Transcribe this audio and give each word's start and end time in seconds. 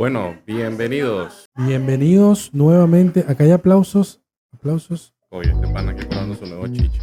Bueno, 0.00 0.40
bienvenidos. 0.46 1.50
Bienvenidos 1.56 2.54
nuevamente. 2.54 3.22
Acá 3.28 3.44
hay 3.44 3.50
aplausos. 3.52 4.22
Aplausos. 4.50 5.14
Oye, 5.28 5.50
este 5.52 5.68
pana 5.68 5.90
aquí 5.92 6.06
probando 6.06 6.34
su 6.36 6.46
nuevo 6.46 6.66
chiche. 6.68 7.02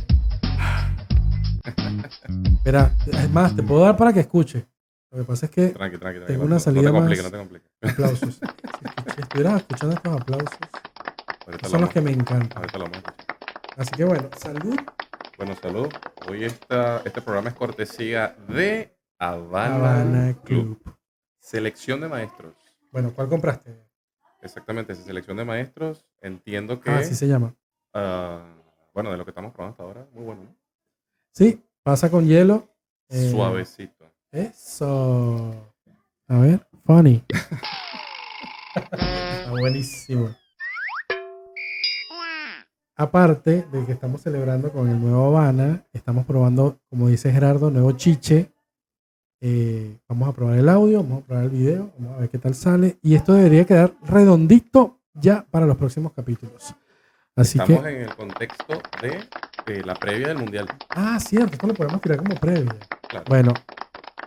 Espera, 2.57 2.91
es 3.05 3.29
más, 3.29 3.55
te 3.55 3.61
puedo 3.61 3.81
dar 3.81 3.95
para 3.95 4.11
que 4.11 4.21
escuche. 4.21 4.65
Lo 5.11 5.19
que 5.19 5.25
pasa 5.25 5.45
es 5.45 5.51
que 5.51 5.67
Tranqui, 5.67 5.99
tranqui, 5.99 6.17
tranqui. 6.21 6.25
Tengo 6.25 6.39
no- 6.39 6.45
una 6.47 6.55
no 6.55 6.59
salida 6.59 6.89
te 6.89 6.91
compliques, 6.91 7.23
más- 7.23 7.31
no 7.31 7.37
te 7.37 7.43
compliques. 7.43 7.71
aplausos. 7.83 8.33
Si, 8.33 9.11
si 9.13 9.21
estuvieras 9.21 9.55
escuchando 9.61 9.95
estos 9.95 10.13
aplausos, 10.19 10.57
Ahorita 11.45 11.69
son 11.69 11.81
lo 11.81 11.85
los 11.85 11.93
que 11.93 12.01
me 12.01 12.09
encantan. 12.13 12.57
Ahorita 12.57 12.79
lo. 12.79 12.85
Así 13.77 13.91
que 13.95 14.05
bueno, 14.05 14.27
salud. 14.39 14.75
Bueno, 15.37 15.53
salud. 15.61 15.87
Hoy 16.27 16.45
esta, 16.45 17.03
este 17.05 17.21
programa 17.21 17.49
es 17.49 17.55
cortesía 17.55 18.35
de 18.49 18.97
Habana, 19.19 19.75
Habana 19.75 20.33
Club. 20.43 20.81
Club. 20.81 20.95
Selección 21.39 22.01
de 22.01 22.07
maestros. 22.09 22.55
Bueno, 22.97 23.13
¿cuál 23.13 23.29
compraste? 23.29 23.77
Exactamente, 24.41 24.91
esa 24.93 25.03
selección 25.03 25.37
de 25.37 25.45
maestros. 25.45 26.03
Entiendo 26.19 26.81
que, 26.81 26.89
Ah, 26.89 26.97
así 26.97 27.13
se 27.13 27.27
llama. 27.27 27.53
ah, 27.93 28.55
bueno, 28.91 29.11
de 29.11 29.17
lo 29.17 29.23
que 29.23 29.29
estamos 29.29 29.53
probando 29.53 29.73
hasta 29.73 29.83
ahora, 29.83 30.07
muy 30.15 30.23
bueno, 30.23 30.41
¿no? 30.45 30.55
Sí, 31.31 31.63
pasa 31.83 32.09
con 32.09 32.25
hielo. 32.25 32.67
Eh, 33.09 33.29
Suavecito. 33.29 34.11
Eso. 34.31 35.53
A 36.27 36.39
ver, 36.39 36.67
funny. 36.85 37.23
Está 38.73 39.51
buenísimo. 39.51 40.35
Aparte 42.95 43.61
de 43.71 43.85
que 43.85 43.91
estamos 43.91 44.21
celebrando 44.21 44.71
con 44.71 44.89
el 44.89 44.99
nuevo 44.99 45.27
Habana, 45.27 45.85
estamos 45.93 46.25
probando, 46.25 46.79
como 46.89 47.09
dice 47.09 47.31
Gerardo, 47.31 47.69
nuevo 47.69 47.91
chiche. 47.91 48.51
Eh, 49.39 49.99
vamos 50.09 50.29
a 50.29 50.33
probar 50.33 50.57
el 50.57 50.67
audio, 50.69 51.03
vamos 51.03 51.23
a 51.23 51.27
probar 51.27 51.43
el 51.45 51.51
video, 51.51 51.91
vamos 51.99 52.17
a 52.17 52.21
ver 52.21 52.29
qué 52.29 52.37
tal 52.39 52.55
sale. 52.55 52.97
Y 53.03 53.13
esto 53.15 53.33
debería 53.33 53.65
quedar 53.65 53.93
redondito 54.03 54.99
ya 55.13 55.45
para 55.49 55.65
los 55.65 55.77
próximos 55.77 56.11
capítulos. 56.13 56.73
Así 57.35 57.59
Estamos 57.59 57.83
que, 57.83 57.89
en 57.89 58.01
el 58.01 58.15
contexto 58.15 58.81
de, 59.01 59.19
de 59.73 59.83
la 59.83 59.93
previa 59.93 60.29
del 60.29 60.39
Mundial. 60.39 60.65
ah, 60.89 61.19
cierto, 61.19 61.53
esto 61.53 61.67
lo 61.67 61.73
podemos 61.75 62.01
tirar 62.01 62.17
como 62.17 62.33
previa. 62.35 62.75
Claro. 63.07 63.25
Bueno, 63.29 63.53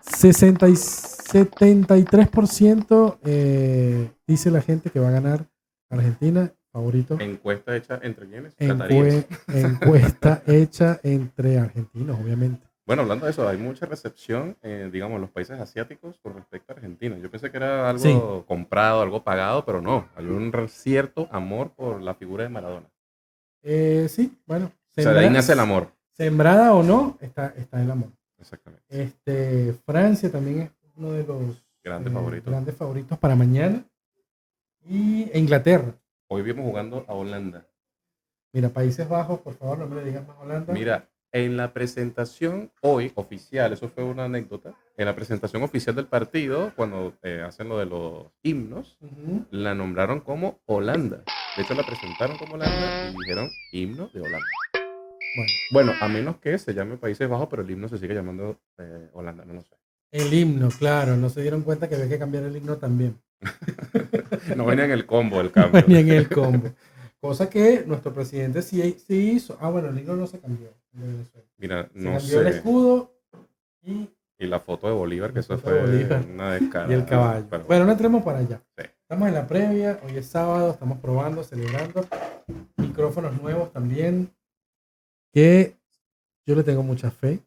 60 0.02 0.68
y 0.68 0.72
73% 0.74 3.18
eh, 3.24 4.10
dice 4.26 4.50
la 4.50 4.60
gente 4.62 4.90
que 4.90 5.00
va 5.00 5.08
a 5.08 5.12
ganar 5.12 5.46
Argentina, 5.90 6.52
favorito. 6.72 7.18
Encuesta 7.20 7.76
hecha 7.76 7.98
entre 8.02 8.26
quiénes? 8.28 8.56
Encue- 8.58 9.26
encuesta 9.48 10.42
hecha 10.46 11.00
entre 11.02 11.58
argentinos, 11.58 12.18
obviamente. 12.20 12.64
Bueno, 12.90 13.02
hablando 13.02 13.26
de 13.26 13.30
eso, 13.30 13.48
hay 13.48 13.56
mucha 13.56 13.86
recepción, 13.86 14.56
eh, 14.62 14.90
digamos, 14.92 15.14
en 15.14 15.20
los 15.20 15.30
países 15.30 15.60
asiáticos 15.60 16.18
con 16.18 16.34
respecto 16.34 16.72
a 16.72 16.74
Argentina. 16.74 17.16
Yo 17.18 17.30
pensé 17.30 17.48
que 17.48 17.56
era 17.56 17.88
algo 17.88 18.02
Sí. 18.02 18.20
comprado, 18.48 19.00
algo 19.02 19.22
pagado, 19.22 19.64
pero 19.64 19.80
no. 19.80 20.08
Hay 20.16 20.26
un 20.26 20.52
cierto 20.68 21.28
amor 21.30 21.70
por 21.70 22.02
la 22.02 22.14
figura 22.14 22.42
de 22.42 22.48
Maradona. 22.48 22.90
Eh, 23.62 24.08
sí, 24.10 24.36
bueno. 24.44 24.72
O 24.88 25.00
sea, 25.00 25.12
de 25.12 25.20
ahí 25.20 25.30
nace 25.30 25.52
el 25.52 25.60
amor. 25.60 25.92
Sembrada 26.14 26.74
o 26.74 26.82
no, 26.82 27.16
está, 27.20 27.54
está 27.56 27.80
el 27.80 27.92
amor. 27.92 28.08
Exactamente. 28.40 28.82
Este, 28.88 29.72
Francia 29.86 30.32
también 30.32 30.62
es 30.62 30.70
uno 30.96 31.12
de 31.12 31.22
los 31.24 31.64
Grandes 31.84 32.10
eh, 32.10 32.14
favoritos. 32.16 32.50
grandes 32.50 32.74
favoritos 32.74 33.16
para 33.20 33.36
mañana. 33.36 33.84
Y 34.84 35.30
Inglaterra. 35.38 35.94
Hoy 36.26 36.42
vimos 36.42 36.64
jugando 36.64 37.04
a 37.06 37.14
Holanda. 37.14 37.64
Mira, 38.52 38.68
Países 38.68 39.08
Bajos, 39.08 39.38
por 39.38 39.54
favor, 39.54 39.78
no 39.78 39.86
me 39.86 39.94
le 39.94 40.06
digas 40.06 40.26
más 40.26 40.36
Holanda. 40.40 40.72
Mira, 40.72 41.08
en 41.32 41.56
la 41.56 41.72
presentación 41.72 42.70
hoy 42.80 43.12
oficial, 43.14 43.72
eso 43.72 43.88
fue 43.88 44.04
una 44.04 44.24
anécdota, 44.24 44.74
en 44.96 45.06
la 45.06 45.14
presentación 45.14 45.62
oficial 45.62 45.94
del 45.94 46.06
partido, 46.06 46.72
cuando 46.76 47.14
eh, 47.22 47.42
hacen 47.46 47.68
lo 47.68 47.78
de 47.78 47.86
los 47.86 48.26
himnos, 48.42 48.98
la 49.50 49.74
nombraron 49.74 50.20
como 50.20 50.58
Holanda. 50.66 51.22
De 51.56 51.62
hecho, 51.62 51.74
la 51.74 51.84
presentaron 51.84 52.36
como 52.36 52.54
Holanda 52.54 53.10
y 53.10 53.16
dijeron 53.16 53.48
himno 53.72 54.08
de 54.12 54.20
Holanda. 54.20 54.46
Bueno, 55.36 55.52
Bueno, 55.72 55.92
a 56.00 56.08
menos 56.08 56.36
que 56.38 56.58
se 56.58 56.74
llame 56.74 56.96
Países 56.96 57.28
Bajos, 57.28 57.46
pero 57.48 57.62
el 57.62 57.70
himno 57.70 57.88
se 57.88 57.98
sigue 57.98 58.14
llamando 58.14 58.58
eh, 58.78 59.08
Holanda, 59.12 59.44
no 59.44 59.54
lo 59.54 59.62
sé. 59.62 59.76
el 60.10 60.34
himno, 60.34 60.68
claro. 60.70 61.16
No 61.16 61.28
se 61.30 61.40
dieron 61.42 61.62
cuenta 61.62 61.88
que 61.88 61.94
había 61.94 62.08
que 62.08 62.18
cambiar 62.18 62.44
el 62.44 62.56
himno 62.56 62.76
también. 62.76 63.16
No 64.56 64.64
venía 64.64 64.84
en 64.84 64.90
el 64.90 65.06
combo 65.06 65.40
el 65.40 65.50
cambio. 65.52 65.82
Venía 65.86 66.00
en 66.00 66.08
el 66.10 66.28
combo. 66.28 66.70
Cosa 67.20 67.50
que 67.50 67.84
nuestro 67.86 68.12
presidente 68.14 68.62
sí, 68.62 68.96
sí 69.06 69.32
hizo. 69.32 69.56
Ah, 69.60 69.68
bueno, 69.70 69.88
el 69.88 69.98
himno 69.98 70.16
no 70.16 70.26
se 70.26 70.38
cambió. 70.40 70.68
el 70.94 71.00
de 71.00 71.06
Venezuela. 71.08 71.46
Mira, 71.58 71.88
Se 71.92 71.98
no 71.98 72.12
cambió 72.18 72.40
el 72.40 72.46
sé. 72.52 72.56
escudo 72.58 73.12
y, 73.82 74.08
Y 74.38 74.46
la 74.46 74.60
foto 74.60 74.86
de 74.86 74.94
Bolívar, 74.94 75.32
que 75.32 75.40
eso 75.40 75.54
de 75.54 75.58
fue 75.62 75.80
Bolívar. 75.80 76.24
una 76.32 76.52
descarga. 76.54 76.90
y 76.90 76.94
el 76.96 77.04
caballo. 77.04 77.46
Pero 77.50 77.64
Bueno, 77.64 77.84
no 77.84 77.92
entremos 77.92 78.22
para 78.22 78.38
allá. 78.38 78.62
Sí. 78.78 78.84
Estamos 79.02 79.28
en 79.28 79.34
la 79.34 79.46
previa. 79.46 80.00
Hoy 80.04 80.16
es 80.16 80.26
sábado. 80.26 80.70
Estamos 80.70 80.98
probando, 80.98 81.42
celebrando. 81.44 82.06
Micrófonos 82.76 83.40
nuevos 83.42 83.70
también. 83.72 84.30
Que 85.32 85.76
yo 86.46 86.54
le 86.54 86.62
tengo 86.62 86.82
mucha 86.82 87.10
fe. 87.10 87.40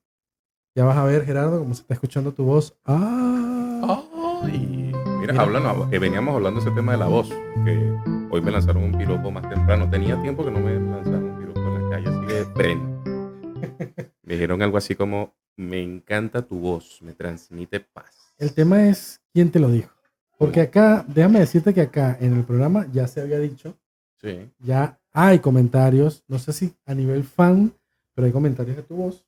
Ya 0.75 0.85
vas 0.85 0.97
a 0.97 1.03
ver, 1.05 1.25
Gerardo, 1.25 1.59
cómo 1.59 1.73
se 1.73 1.81
está 1.81 1.93
escuchando 1.95 2.31
tu 2.31 2.43
voz. 2.45 2.75
Ah. 2.85 4.03
Ay, 4.43 4.91
mira, 5.19 5.33
Mira. 5.33 5.41
hablando, 5.41 5.89
que 5.89 5.99
veníamos 5.99 6.35
hablando 6.35 6.59
de 6.61 6.65
ese 6.67 6.75
tema 6.75 6.93
de 6.93 6.97
la 6.97 7.07
voz, 7.07 7.29
que 7.65 7.95
hoy 8.33 8.41
me 8.41 8.49
lanzaron 8.49 8.83
un 8.83 8.97
piropo 8.97 9.29
más 9.29 9.47
temprano. 9.47 9.87
Tenía 9.87 10.19
tiempo 10.19 10.43
que 10.43 10.49
no 10.49 10.59
me 10.59 10.73
lanzaron 10.73 11.25
un 11.25 11.37
piropo 11.37 11.59
en 11.59 11.83
la 11.83 11.89
calle, 11.89 12.09
así 12.09 12.25
que 12.25 12.63
ven. 12.63 13.03
Me 14.23 14.33
dijeron 14.33 14.61
algo 14.63 14.77
así 14.77 14.95
como, 14.95 15.35
me 15.57 15.83
encanta 15.83 16.41
tu 16.41 16.57
voz, 16.57 17.01
me 17.01 17.13
transmite 17.13 17.81
paz. 17.81 18.33
El 18.37 18.53
tema 18.53 18.87
es 18.87 19.21
quién 19.33 19.51
te 19.51 19.59
lo 19.59 19.69
dijo. 19.69 19.93
Porque 20.37 20.61
acá, 20.61 21.05
déjame 21.07 21.39
decirte 21.39 21.73
que 21.73 21.81
acá 21.81 22.17
en 22.19 22.33
el 22.33 22.43
programa 22.43 22.87
ya 22.91 23.07
se 23.07 23.21
había 23.21 23.37
dicho, 23.37 23.77
Sí, 24.21 24.49
ya 24.59 24.97
hay 25.11 25.39
comentarios, 25.39 26.23
no 26.29 26.39
sé 26.39 26.53
si 26.53 26.73
a 26.85 26.95
nivel 26.95 27.25
fan, 27.25 27.73
pero 28.15 28.25
hay 28.25 28.31
comentarios 28.31 28.77
de 28.77 28.83
tu 28.83 28.95
voz, 28.95 29.25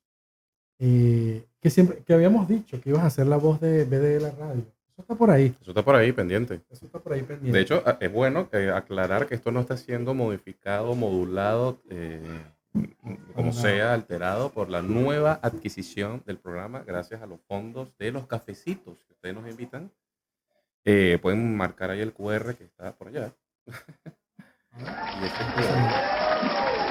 eh, 0.79 1.45
que 1.59 1.69
siempre, 1.69 2.01
que 2.03 2.13
habíamos 2.13 2.47
dicho 2.47 2.79
que 2.79 2.89
ibas 2.89 3.03
a 3.03 3.09
ser 3.09 3.27
la 3.27 3.37
voz 3.37 3.59
de 3.59 3.83
BD 3.83 4.13
de 4.13 4.21
la 4.21 4.31
radio. 4.31 4.65
Eso 4.95 5.01
está 5.01 5.15
por 5.15 5.29
ahí, 5.29 5.53
eso 5.61 5.71
está 5.71 5.83
por 5.83 5.95
ahí 5.95 6.13
pendiente. 6.13 6.61
eso 6.69 6.85
está 6.85 6.99
por 6.99 7.11
ahí 7.11 7.21
pendiente. 7.21 7.57
De 7.57 7.61
hecho, 7.61 7.83
es 7.99 8.11
bueno 8.11 8.49
que 8.49 8.69
aclarar 8.69 9.27
que 9.27 9.35
esto 9.35 9.51
no 9.51 9.59
está 9.59 9.75
siendo 9.75 10.13
modificado, 10.13 10.95
modulado, 10.95 11.81
eh, 11.89 12.23
como 13.35 13.51
sea, 13.51 13.93
alterado 13.93 14.51
por 14.51 14.69
la 14.69 14.81
nueva 14.81 15.37
adquisición 15.41 16.23
del 16.25 16.37
programa 16.37 16.83
gracias 16.87 17.21
a 17.21 17.25
los 17.25 17.41
fondos 17.41 17.97
de 17.97 18.11
los 18.11 18.25
cafecitos 18.25 18.97
que 19.05 19.13
ustedes 19.13 19.35
nos 19.35 19.49
invitan. 19.49 19.91
Eh, 20.85 21.19
pueden 21.21 21.57
marcar 21.57 21.89
ahí 21.89 21.99
el 21.99 22.13
QR 22.13 22.55
que 22.55 22.63
está 22.63 22.93
por 22.93 23.09
allá. 23.09 23.33
y 24.77 25.25
este 25.25 25.43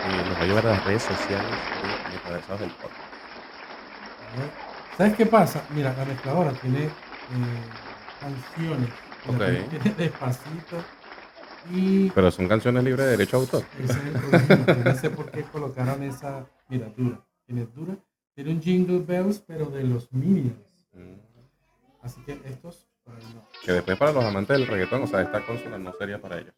eh, 0.04 0.24
nos 0.28 0.36
va 0.36 0.40
a 0.42 0.44
llevar 0.44 0.66
a 0.66 0.70
las 0.72 0.84
redes 0.84 1.02
sociales 1.04 1.50
de 1.50 2.14
Metaversados 2.14 2.60
del 2.60 2.70
Podcast. 2.70 3.14
¿Sabes 4.98 5.16
qué 5.16 5.24
pasa? 5.24 5.64
Mira, 5.70 5.94
la 5.96 6.04
mezcladora 6.04 6.52
tiene 6.52 6.84
eh, 6.84 6.90
canciones. 8.24 8.88
Despacito. 9.98 10.84
Y 11.72 12.10
Pero 12.10 12.30
son 12.30 12.46
canciones 12.46 12.84
libres 12.84 13.06
de 13.06 13.10
derecho 13.12 13.38
a 13.38 13.40
autor. 13.40 13.64
ese 13.82 13.92
es 13.92 13.98
el 14.04 14.12
problema, 14.12 14.66
que 14.66 14.84
no 14.90 14.94
sé 14.96 15.10
por 15.10 15.30
qué 15.30 15.42
colocaron 15.44 16.02
esa. 16.02 16.46
Mira, 16.68 16.88
dura. 16.96 17.24
Tiene 17.46 17.66
dura. 17.66 17.96
Tiene 18.34 18.50
un 18.50 18.60
Jingle 18.60 18.98
Bells, 19.00 19.38
pero 19.46 19.66
de 19.66 19.84
los 19.84 20.12
Minions. 20.12 20.58
Mm. 20.92 21.14
Así 22.02 22.20
que 22.22 22.32
estos. 22.44 22.86
no. 23.06 23.48
Que 23.64 23.72
después 23.72 23.96
para 23.96 24.12
los 24.12 24.24
amantes 24.24 24.58
del 24.58 24.66
reggaetón, 24.66 25.02
o 25.04 25.06
sea, 25.06 25.22
esta 25.22 25.44
consola 25.46 25.78
no 25.78 25.92
sería 25.94 26.20
para 26.20 26.38
ellos. 26.38 26.54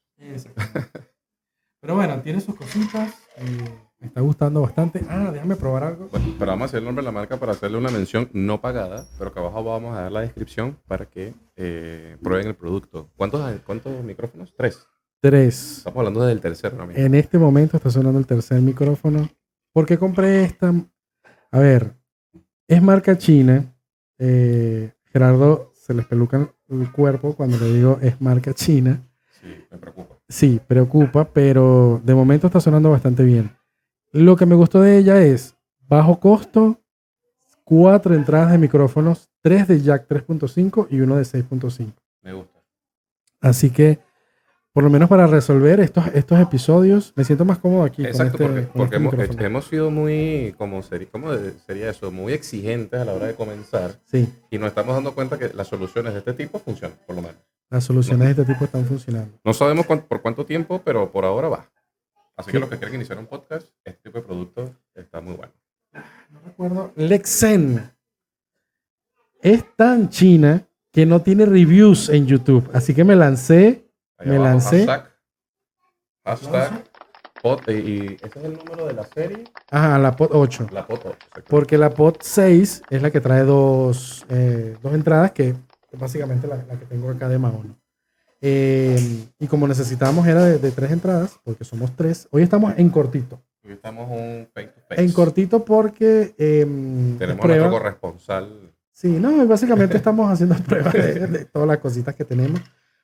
Pero 1.80 1.94
bueno, 1.94 2.20
tiene 2.22 2.40
sus 2.40 2.56
cositas. 2.56 3.14
eh, 3.36 3.78
me 3.98 4.08
está 4.08 4.20
gustando 4.20 4.60
bastante. 4.60 5.04
Ah, 5.08 5.30
déjame 5.32 5.56
probar 5.56 5.84
algo. 5.84 6.08
Bueno, 6.10 6.34
pero 6.38 6.50
vamos 6.50 6.62
a 6.62 6.66
hacer 6.66 6.78
el 6.78 6.84
nombre 6.84 7.02
de 7.02 7.06
la 7.06 7.12
marca 7.12 7.38
para 7.38 7.52
hacerle 7.52 7.78
una 7.78 7.90
mención 7.90 8.28
no 8.32 8.60
pagada, 8.60 9.06
pero 9.18 9.32
que 9.32 9.38
abajo 9.38 9.64
vamos 9.64 9.96
a 9.96 10.02
dar 10.02 10.12
la 10.12 10.20
descripción 10.20 10.76
para 10.86 11.06
que 11.06 11.34
eh, 11.56 12.16
prueben 12.22 12.48
el 12.48 12.54
producto. 12.54 13.10
¿Cuántos, 13.16 13.60
¿Cuántos 13.60 14.04
micrófonos? 14.04 14.54
Tres. 14.56 14.86
Tres. 15.20 15.78
Estamos 15.78 15.98
hablando 15.98 16.26
del 16.26 16.40
tercero, 16.40 16.76
¿no? 16.76 16.92
En 16.92 17.14
este 17.14 17.38
momento 17.38 17.76
está 17.76 17.90
sonando 17.90 18.18
el 18.18 18.26
tercer 18.26 18.60
micrófono. 18.60 19.28
¿Por 19.72 19.86
qué 19.86 19.98
compré 19.98 20.44
esta? 20.44 20.72
A 21.50 21.58
ver, 21.58 21.94
es 22.68 22.82
marca 22.82 23.16
china. 23.16 23.74
Eh, 24.18 24.92
Gerardo 25.12 25.72
se 25.74 25.94
les 25.94 26.06
peluca 26.06 26.50
el 26.68 26.92
cuerpo 26.92 27.34
cuando 27.34 27.58
le 27.58 27.72
digo 27.72 27.98
es 28.02 28.20
marca 28.20 28.52
china. 28.52 29.02
Sí, 29.40 29.48
me 29.70 29.78
preocupa. 29.78 30.16
Sí, 30.28 30.60
preocupa, 30.66 31.28
pero 31.32 32.00
de 32.04 32.14
momento 32.14 32.48
está 32.48 32.60
sonando 32.60 32.90
bastante 32.90 33.22
bien. 33.22 33.50
Lo 34.12 34.36
que 34.36 34.46
me 34.46 34.54
gustó 34.54 34.80
de 34.80 34.98
ella 34.98 35.20
es 35.22 35.56
bajo 35.88 36.18
costo, 36.20 36.80
cuatro 37.64 38.14
entradas 38.14 38.52
de 38.52 38.58
micrófonos, 38.58 39.28
tres 39.42 39.68
de 39.68 39.80
jack 39.80 40.06
3.5 40.08 40.88
y 40.90 41.00
uno 41.00 41.16
de 41.16 41.22
6.5. 41.24 41.92
Me 42.22 42.32
gusta. 42.32 42.58
Así 43.40 43.70
que, 43.70 43.98
por 44.72 44.84
lo 44.84 44.90
menos 44.90 45.08
para 45.08 45.26
resolver 45.26 45.80
estos, 45.80 46.06
estos 46.14 46.40
episodios, 46.40 47.12
me 47.16 47.24
siento 47.24 47.44
más 47.44 47.58
cómodo 47.58 47.84
aquí. 47.84 48.02
con 48.02 48.06
Exacto, 48.06 48.32
este- 48.44 48.46
porque, 48.46 48.96
con 48.96 49.20
este 49.20 49.44
hemos, 49.46 49.64
sido 49.66 49.90
muy, 49.90 50.54
como 50.58 50.82
sería, 50.82 51.08
¿cómo 51.10 51.32
de- 51.32 51.52
sería 51.66 51.90
eso? 51.90 52.10
Muy 52.10 52.32
exigentes 52.32 52.98
a 53.00 53.04
la 53.04 53.12
hora 53.12 53.26
de 53.26 53.34
comenzar 53.34 54.00
Sí, 54.04 54.28
y 54.50 54.58
nos 54.58 54.68
estamos 54.68 54.94
dando 54.94 55.14
cuenta 55.14 55.38
que 55.38 55.52
las 55.54 55.68
soluciones 55.68 56.12
de 56.12 56.18
este 56.20 56.32
tipo 56.32 56.58
funcionan, 56.58 56.96
por 57.06 57.16
lo 57.16 57.22
menos. 57.22 57.36
Las 57.70 57.84
soluciones 57.84 58.26
de 58.36 58.42
este 58.42 58.52
tipo 58.52 58.64
están 58.64 58.84
funcionando. 58.84 59.38
No 59.44 59.52
sabemos 59.52 59.86
por 59.86 60.22
cuánto 60.22 60.46
tiempo, 60.46 60.80
pero 60.84 61.10
por 61.10 61.24
ahora 61.24 61.48
va. 61.48 61.70
Así 62.36 62.50
que 62.52 62.58
los 62.58 62.68
que 62.68 62.76
quieren 62.78 62.94
iniciar 62.96 63.18
un 63.18 63.26
podcast, 63.26 63.68
este 63.84 64.00
tipo 64.02 64.18
de 64.18 64.24
producto 64.24 64.74
está 64.94 65.20
muy 65.20 65.34
bueno. 65.34 65.52
No 66.30 66.40
recuerdo. 66.44 66.92
Lexen 66.96 67.90
es 69.40 69.64
tan 69.76 70.08
china 70.10 70.66
que 70.92 71.06
no 71.06 71.22
tiene 71.22 71.46
reviews 71.46 72.08
en 72.08 72.26
YouTube. 72.26 72.68
Así 72.72 72.94
que 72.94 73.04
me 73.04 73.16
lancé. 73.16 73.88
Ahí 74.18 74.28
Me 74.28 74.36
abajo, 74.36 74.50
lancé. 74.52 74.86
Hashtag, 74.86 75.12
hashtag 76.24 76.84
pod, 77.42 77.60
eh, 77.68 77.78
y 77.78 78.14
ese 78.26 78.38
es 78.38 78.44
el 78.44 78.56
número 78.58 78.86
de 78.86 78.94
la 78.94 79.04
serie, 79.04 79.44
Ajá, 79.70 79.98
la 79.98 80.16
pot 80.16 80.30
8. 80.32 80.68
la 80.72 80.86
pod 80.86 80.98
8. 81.04 81.08
exacto. 81.10 81.44
Porque 81.48 81.76
la 81.78 81.90
pot 81.90 82.20
6 82.22 82.82
es 82.88 83.02
la 83.02 83.10
que 83.10 83.20
trae 83.20 83.44
dos, 83.44 84.24
eh, 84.30 84.76
dos 84.82 84.94
entradas, 84.94 85.32
que 85.32 85.50
es 85.50 85.56
básicamente 85.98 86.46
la, 86.46 86.56
la 86.56 86.78
que 86.78 86.86
tengo 86.86 87.10
acá 87.10 87.28
de 87.28 87.38
Mahon. 87.38 87.78
Eh, 88.48 89.26
y 89.40 89.48
como 89.48 89.66
necesitábamos 89.66 90.24
era 90.24 90.44
de, 90.44 90.58
de 90.58 90.70
tres 90.70 90.92
entradas, 90.92 91.40
porque 91.42 91.64
somos 91.64 91.90
tres, 91.96 92.28
hoy 92.30 92.44
estamos 92.44 92.74
en 92.76 92.90
cortito. 92.90 93.42
Hoy 93.64 93.72
estamos 93.72 94.08
un 94.08 94.46
face 94.54 94.68
to 94.68 94.80
face. 94.88 95.02
En 95.02 95.10
cortito 95.10 95.64
porque 95.64 96.32
eh, 96.38 96.60
Tenemos 97.18 97.44
nuestro 97.44 97.70
corresponsal. 97.70 98.72
Sí, 98.92 99.08
no, 99.08 99.44
básicamente 99.48 99.96
estamos 99.96 100.30
haciendo 100.30 100.54
pruebas 100.64 100.92
de, 100.92 101.26
de 101.26 101.44
todas 101.46 101.66
las 101.66 101.78
cositas 101.78 102.14
que 102.14 102.24
tenemos. 102.24 102.60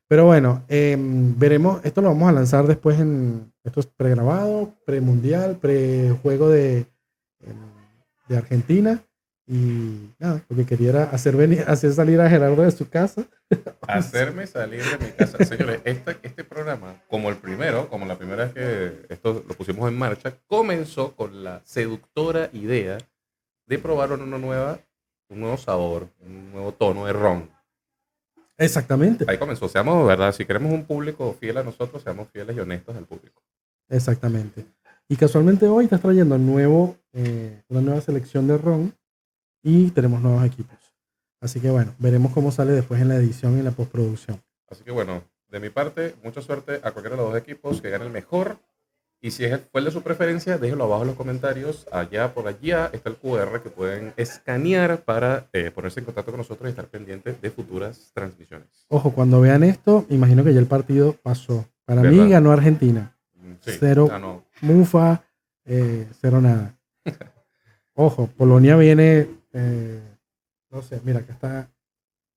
Pero 0.06 0.26
bueno, 0.26 0.62
eh, 0.68 0.96
veremos, 0.96 1.84
esto 1.84 2.02
lo 2.02 2.08
vamos 2.10 2.28
a 2.28 2.32
lanzar 2.32 2.68
después 2.68 3.00
en, 3.00 3.52
esto 3.64 3.80
es 3.80 3.86
pregrabado, 3.86 4.76
premundial, 4.86 5.56
prejuego 5.56 6.50
de, 6.50 6.86
em, 7.40 7.56
de 8.28 8.36
Argentina. 8.36 9.02
Y 9.46 10.14
nada, 10.20 10.44
lo 10.48 10.56
que 10.56 10.64
quería 10.64 11.04
hacer, 11.04 11.36
venir, 11.36 11.64
hacer 11.66 11.92
salir 11.92 12.20
a 12.20 12.30
Gerardo 12.30 12.62
de 12.62 12.70
su 12.70 12.88
casa. 12.88 13.24
Hacerme 13.88 14.46
salir 14.46 14.82
de 14.82 15.04
mi 15.04 15.12
casa. 15.12 15.44
Señores, 15.44 15.80
este, 15.84 16.16
este 16.22 16.44
programa, 16.44 17.02
como 17.08 17.28
el 17.28 17.36
primero, 17.36 17.88
como 17.88 18.06
la 18.06 18.16
primera 18.16 18.44
vez 18.44 18.54
que 18.54 19.12
esto 19.12 19.44
lo 19.46 19.54
pusimos 19.54 19.88
en 19.88 19.98
marcha, 19.98 20.34
comenzó 20.46 21.16
con 21.16 21.42
la 21.42 21.60
seductora 21.64 22.50
idea 22.52 22.98
de 23.66 23.78
probar 23.78 24.12
una 24.12 24.38
nueva, 24.38 24.78
un 25.28 25.40
nuevo 25.40 25.56
sabor, 25.56 26.08
un 26.20 26.52
nuevo 26.52 26.72
tono 26.72 27.06
de 27.06 27.12
ron. 27.12 27.50
Exactamente, 28.56 29.24
Ahí 29.26 29.38
comenzó. 29.38 29.68
Seamos, 29.68 30.06
¿verdad? 30.06 30.32
Si 30.32 30.44
queremos 30.44 30.72
un 30.72 30.84
público 30.84 31.36
fiel 31.40 31.58
a 31.58 31.64
nosotros, 31.64 32.02
seamos 32.02 32.28
fieles 32.28 32.56
y 32.56 32.60
honestos 32.60 32.96
al 32.96 33.06
público. 33.06 33.42
exactamente. 33.88 34.64
Y 35.08 35.16
casualmente 35.16 35.66
hoy 35.66 35.84
estás 35.84 36.00
trayendo 36.00 36.38
nuevo, 36.38 36.96
eh, 37.12 37.60
una 37.68 37.80
nueva 37.80 38.00
selección 38.00 38.46
de 38.46 38.56
ron 38.56 38.94
y 39.62 39.90
tenemos 39.90 40.20
nuevos 40.20 40.44
equipos. 40.44 40.76
Así 41.40 41.60
que 41.60 41.70
bueno, 41.70 41.94
veremos 41.98 42.32
cómo 42.32 42.52
sale 42.52 42.72
después 42.72 43.00
en 43.00 43.08
la 43.08 43.16
edición 43.16 43.56
y 43.56 43.58
en 43.58 43.64
la 43.64 43.70
postproducción. 43.72 44.40
Así 44.70 44.84
que 44.84 44.90
bueno, 44.90 45.22
de 45.50 45.60
mi 45.60 45.70
parte, 45.70 46.14
mucha 46.22 46.40
suerte 46.40 46.76
a 46.76 46.92
cualquiera 46.92 47.10
de 47.16 47.22
los 47.22 47.32
dos 47.32 47.40
equipos 47.40 47.80
que 47.82 47.90
gane 47.90 48.04
el 48.06 48.12
mejor. 48.12 48.58
Y 49.24 49.30
si 49.30 49.44
es 49.44 49.52
el, 49.52 49.60
fue 49.60 49.80
el 49.80 49.84
de 49.84 49.90
su 49.92 50.02
preferencia, 50.02 50.58
déjenlo 50.58 50.84
abajo 50.84 51.02
en 51.02 51.08
los 51.08 51.16
comentarios. 51.16 51.86
Allá 51.92 52.34
por 52.34 52.48
allá 52.48 52.90
está 52.92 53.08
el 53.10 53.16
QR 53.16 53.60
que 53.62 53.70
pueden 53.70 54.12
escanear 54.16 55.02
para 55.04 55.48
eh, 55.52 55.70
ponerse 55.70 56.00
en 56.00 56.06
contacto 56.06 56.32
con 56.32 56.38
nosotros 56.38 56.66
y 56.68 56.70
estar 56.70 56.86
pendientes 56.86 57.40
de 57.40 57.50
futuras 57.50 58.10
transmisiones. 58.14 58.84
Ojo, 58.88 59.12
cuando 59.12 59.40
vean 59.40 59.62
esto, 59.62 60.06
imagino 60.08 60.42
que 60.42 60.52
ya 60.52 60.58
el 60.58 60.66
partido 60.66 61.14
pasó. 61.22 61.64
Para 61.84 62.02
mí 62.02 62.28
ganó 62.30 62.50
Argentina. 62.50 63.16
Mm, 63.34 63.52
Sí, 63.60 63.70
Cero. 63.78 64.08
ganó. 64.08 64.44
Mufa, 64.60 65.22
eh, 65.66 66.08
cero 66.20 66.40
nada. 66.40 66.76
Ojo, 67.94 68.28
Polonia 68.36 68.76
viene, 68.76 69.28
eh, 69.52 70.00
no 70.70 70.82
sé, 70.82 71.00
mira, 71.04 71.20
acá 71.20 71.32
está 71.32 71.68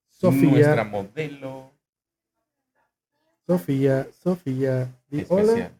Sofía, 0.09 0.49
Nuestra 0.51 0.83
modelo 0.83 1.71
Sofía, 3.47 4.07
Sofía. 4.23 4.87
Di 5.09 5.25
hola. 5.29 5.43
especial. 5.43 5.71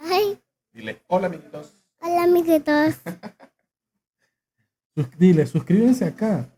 Ay, 0.00 0.38
Dile, 0.72 1.02
hola 1.08 1.26
amiguitos. 1.26 1.72
hola 2.00 2.22
amiguitos. 2.24 2.94
Sus- 4.94 5.18
dile, 5.18 5.46
suscríbense 5.46 6.04
acá. 6.04 6.48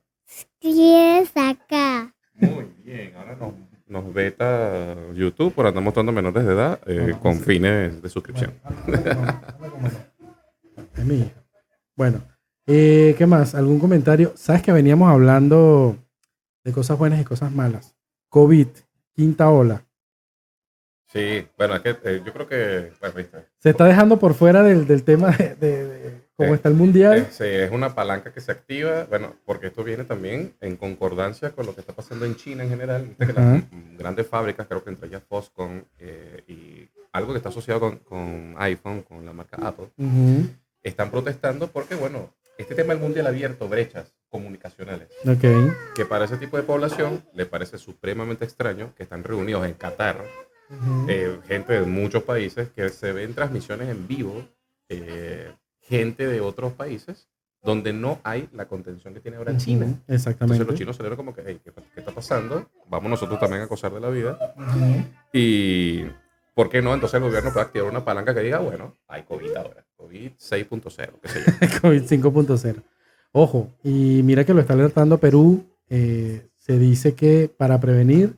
¿Quieres 0.61 1.31
acá? 1.37 2.15
Muy 2.35 2.65
bien, 2.85 3.15
ahora 3.17 3.35
nos, 3.37 3.55
nos 3.87 4.12
veta 4.15 4.95
YouTube 5.15 5.53
por 5.55 5.67
andar 5.67 5.83
mostrando 5.83 6.12
menores 6.12 6.45
de 6.47 6.53
edad 6.53 6.81
eh, 6.87 7.15
con 7.21 7.37
sí. 7.39 7.45
fines 7.45 8.01
de 8.03 8.09
suscripción. 8.09 8.55
Bueno, 8.62 8.81
habla 8.87 9.03
con 9.15 9.17
mamá, 9.25 9.43
habla 9.55 9.71
con 9.71 9.83
mamá. 9.83 10.07
Es. 11.08 11.32
Bueno, 11.97 12.23
eh, 12.67 13.14
¿qué 13.17 13.26
más? 13.26 13.55
¿Algún 13.55 13.79
comentario? 13.79 14.32
Sabes 14.37 14.62
que 14.62 14.73
veníamos 14.73 15.11
hablando 15.11 15.97
de 16.64 16.73
cosas 16.73 16.99
buenas 16.99 17.20
y 17.20 17.25
cosas 17.25 17.50
malas. 17.52 17.94
COVID, 18.29 18.69
quinta 19.14 19.49
ola. 19.50 19.85
Sí, 21.08 21.44
bueno, 21.58 21.75
es 21.75 21.81
que 21.82 21.97
eh, 22.05 22.23
yo 22.25 22.32
creo 22.32 22.47
que, 22.47 22.93
bueno, 23.00 23.14
viste, 23.17 23.38
Se 23.58 23.70
está 23.70 23.85
dejando 23.85 24.19
por 24.19 24.35
fuera 24.35 24.62
del, 24.62 24.87
del 24.87 25.02
tema 25.02 25.31
de, 25.37 25.56
de- 25.56 25.85
de 25.87 26.20
cómo 26.37 26.52
Eh, 26.52 26.55
está 26.55 26.69
el 26.69 26.76
mundial. 26.76 27.26
Sí, 27.31 27.43
es 27.44 27.70
una 27.73 27.94
palanca 27.94 28.32
que 28.32 28.41
se 28.41 28.52
activa, 28.52 29.05
bueno, 29.11 29.35
porque 29.44 29.67
esto 29.69 29.82
viene 29.82 30.05
también 30.05 30.55
en 30.61 30.76
concordancia 30.76 31.50
con 31.50 31.67
lo 31.67 31.75
que 31.75 31.81
está 31.81 31.93
pasando 31.94 32.25
en 32.26 32.37
China 32.37 32.62
en 32.62 32.70
general. 32.70 33.06
Viste 33.06 33.26
que 33.26 33.32
Ajá. 33.32 33.55
las 33.55 33.64
grandes 33.99 34.26
fábricas, 34.29 34.67
creo 34.69 34.85
que 34.85 34.91
entre 34.91 35.08
ellas 35.08 35.23
Foxconn 35.29 35.85
eh, 35.99 36.44
y 36.47 36.88
algo 37.12 37.32
que 37.32 37.38
está 37.38 37.49
asociado 37.49 37.81
con, 37.81 37.97
con 37.99 38.55
iPhone, 38.58 39.02
con 39.02 39.26
la 39.26 39.32
marca 39.32 39.56
Apple, 39.67 39.88
están 40.82 41.11
protestando 41.11 41.69
porque, 41.69 41.94
bueno, 41.94 42.32
este 42.59 42.75
tema 42.75 42.93
del 42.94 43.03
mundial 43.03 43.27
ha 43.27 43.31
abierto 43.31 43.69
brechas 43.69 44.12
comunicacionales, 44.29 45.09
Ok. 45.27 45.44
que 45.94 46.05
para 46.05 46.27
ese 46.27 46.37
tipo 46.37 46.56
de 46.56 46.62
población 46.62 47.23
le 47.35 47.47
parece 47.47 47.79
supremamente 47.79 48.44
extraño 48.44 48.94
que 48.97 49.03
están 49.03 49.25
reunidos 49.25 49.67
en 49.67 49.75
Qatar 49.75 50.25
Ujú. 50.71 51.06
eh, 51.09 51.38
gente 51.49 51.73
de 51.73 51.87
muchos 51.87 52.23
países 52.23 52.69
que 52.71 52.88
se 52.91 53.12
ven 53.12 53.35
transmisiones 53.35 53.88
en 53.88 54.06
vivo, 54.06 54.44
eh, 54.88 55.53
gente 55.81 56.27
de 56.29 56.41
otros 56.41 56.73
países, 56.75 57.29
donde 57.62 57.93
no 57.93 58.21
hay 58.23 58.49
la 58.53 58.67
contención 58.67 59.12
que 59.12 59.21
tiene 59.21 59.37
ahora 59.37 59.56
China. 59.56 59.85
Ujú, 59.87 59.94
Entonces 59.94 60.15
Exactamente. 60.26 60.65
los 60.65 60.75
chinos 60.76 60.97
salieron 60.97 61.17
como 61.17 61.35
que, 61.35 61.43
"Hey, 61.44 61.61
¿qué, 61.65 61.73
qué 61.73 62.00
está 62.00 62.12
pasando? 62.12 62.71
Vamos 62.88 63.11
nosotros 63.11 63.38
también 63.41 63.62
a 63.62 63.65
acosar 63.65 63.93
de 63.93 64.00
la 64.00 64.09
vida. 64.11 64.38
Ujú. 64.56 65.05
Y, 65.33 66.06
¿por 66.55 66.69
qué 66.69 66.82
no? 66.82 66.94
Entonces 66.94 67.17
el 67.19 67.25
gobierno 67.25 67.52
puede 67.52 67.67
activar 67.67 67.88
una 67.88 68.05
palanca 68.05 68.35
que 68.35 68.41
diga, 68.41 68.58
bueno, 68.58 68.97
hay 69.08 69.23
COVID 69.23 69.56
ahora, 69.56 69.85
COVID 69.97 70.33
6.0, 70.33 71.11
qué 71.23 71.28
sé 71.28 71.40
yo. 71.40 71.80
COVID 71.83 72.02
5.0. 72.02 72.83
Ojo, 73.33 73.69
y 73.85 74.23
mira 74.25 74.45
que 74.45 74.54
lo 74.54 74.61
está 74.61 74.73
alertando 74.73 75.19
Perú. 75.19 75.64
eh, 75.88 76.47
se 76.57 76.78
dice 76.78 77.14
que 77.14 77.50
para 77.54 77.80
prevenir 77.80 78.35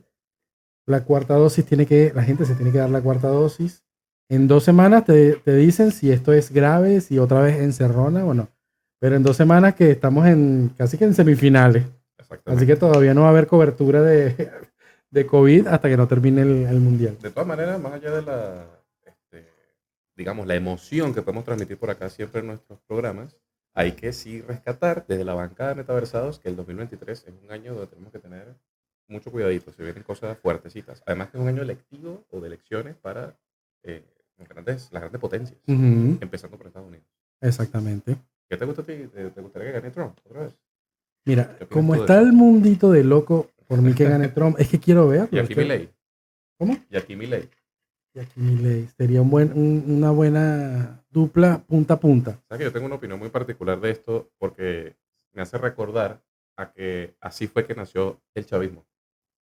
la 0.85 1.03
cuarta 1.03 1.35
dosis 1.35 1.65
tiene 1.65 1.85
que, 1.85 2.11
la 2.15 2.23
gente 2.23 2.45
se 2.45 2.55
tiene 2.55 2.71
que 2.71 2.77
dar 2.77 2.89
la 2.89 3.01
cuarta 3.01 3.27
dosis. 3.27 3.83
En 4.29 4.47
dos 4.47 4.63
semanas 4.63 5.05
te, 5.05 5.33
te 5.33 5.55
dicen 5.55 5.91
si 5.91 6.11
esto 6.11 6.33
es 6.33 6.51
grave, 6.51 7.01
si 7.01 7.19
otra 7.19 7.41
vez 7.41 7.59
encerrona 7.59 8.25
o 8.25 8.33
no. 8.33 8.47
Pero 8.99 9.15
en 9.15 9.23
dos 9.23 9.35
semanas 9.35 9.75
que 9.75 9.91
estamos 9.91 10.25
en 10.25 10.71
casi 10.77 10.97
que 10.97 11.03
en 11.03 11.13
semifinales. 11.13 11.83
Así 12.45 12.65
que 12.65 12.75
todavía 12.75 13.13
no 13.13 13.21
va 13.21 13.27
a 13.27 13.29
haber 13.31 13.47
cobertura 13.47 14.01
de, 14.01 14.49
de 15.13 15.27
COVID 15.27 15.67
hasta 15.67 15.89
que 15.89 15.95
no 15.95 16.07
termine 16.07 16.41
el, 16.41 16.65
el 16.65 16.79
mundial. 16.79 17.17
De 17.21 17.29
todas 17.29 17.47
maneras, 17.47 17.79
más 17.79 17.93
allá 17.93 18.11
de 18.15 18.21
la, 18.23 18.65
este, 19.05 19.47
digamos, 20.15 20.47
la 20.47 20.55
emoción 20.55 21.13
que 21.13 21.21
podemos 21.21 21.45
transmitir 21.45 21.77
por 21.77 21.91
acá 21.91 22.09
siempre 22.09 22.41
en 22.41 22.47
nuestros 22.47 22.79
programas, 22.87 23.37
hay 23.75 23.91
que 23.91 24.11
sí 24.11 24.41
rescatar 24.41 25.05
desde 25.07 25.23
la 25.23 25.35
bancada 25.35 25.69
de 25.69 25.75
Metaversados 25.75 26.39
que 26.39 26.49
el 26.49 26.55
2023 26.55 27.25
es 27.27 27.33
un 27.43 27.51
año 27.51 27.73
donde 27.73 27.87
tenemos 27.87 28.11
que 28.11 28.17
tener 28.17 28.55
mucho 29.07 29.31
cuidadito, 29.31 29.71
se 29.71 29.83
vienen 29.83 30.01
cosas 30.01 30.35
fuertecitas. 30.39 31.03
Además 31.05 31.29
que 31.29 31.37
es 31.37 31.43
un 31.43 31.47
año 31.47 31.61
electivo 31.61 32.25
o 32.31 32.41
de 32.41 32.47
elecciones 32.47 32.95
para 32.95 33.37
eh, 33.83 34.03
grandes, 34.49 34.89
las 34.91 35.01
grandes 35.01 35.21
potencias, 35.21 35.59
empezando 35.67 36.57
por 36.57 36.65
Estados 36.65 36.87
Unidos. 36.87 37.05
Exactamente. 37.39 38.17
¿Qué 38.49 38.57
te 38.57 38.65
gusta 38.65 38.81
a 38.81 38.85
ti? 38.85 38.93
¿Te, 39.13 39.29
te 39.29 39.41
gustaría 39.41 39.67
que 39.67 39.79
gane 39.79 39.91
Trump 39.91 40.17
otra 40.25 40.41
vez? 40.41 40.55
Mira, 41.25 41.45
¿Qué 41.45 41.63
opinas 41.65 41.69
como 41.69 41.95
está 41.95 42.19
el 42.19 42.33
mundito 42.33 42.91
de 42.91 43.03
loco, 43.03 43.51
por 43.67 43.81
mí 43.81 43.93
que 43.93 44.05
gane 44.05 44.27
Trump, 44.29 44.55
es 44.59 44.67
que 44.69 44.79
quiero 44.79 45.07
verlo. 45.07 45.29
Y 45.31 45.39
aquí 45.39 45.55
Milei. 45.55 45.89
¿Cómo? 46.57 46.77
Y 46.89 46.97
aquí 46.97 47.15
Milei. 47.15 47.49
Y 48.15 48.19
aquí 48.19 48.39
Milei. 48.39 48.87
Sería 48.97 49.21
un 49.21 49.29
buen, 49.29 49.51
un- 49.53 49.83
una 49.87 50.11
buena 50.11 51.03
dupla 51.09 51.63
punta 51.65 51.95
a 51.95 51.99
punta. 51.99 52.31
¿Sabes 52.47 52.59
que 52.59 52.63
yo 52.65 52.71
tengo 52.73 52.85
una 52.85 52.95
opinión 52.95 53.19
muy 53.19 53.29
particular 53.29 53.79
de 53.81 53.91
esto? 53.91 54.31
Porque 54.37 54.95
me 55.33 55.41
hace 55.41 55.57
recordar 55.57 56.21
a 56.57 56.71
que 56.71 57.15
así 57.19 57.47
fue 57.47 57.65
que 57.65 57.73
nació 57.75 58.21
el 58.35 58.45
chavismo, 58.45 58.85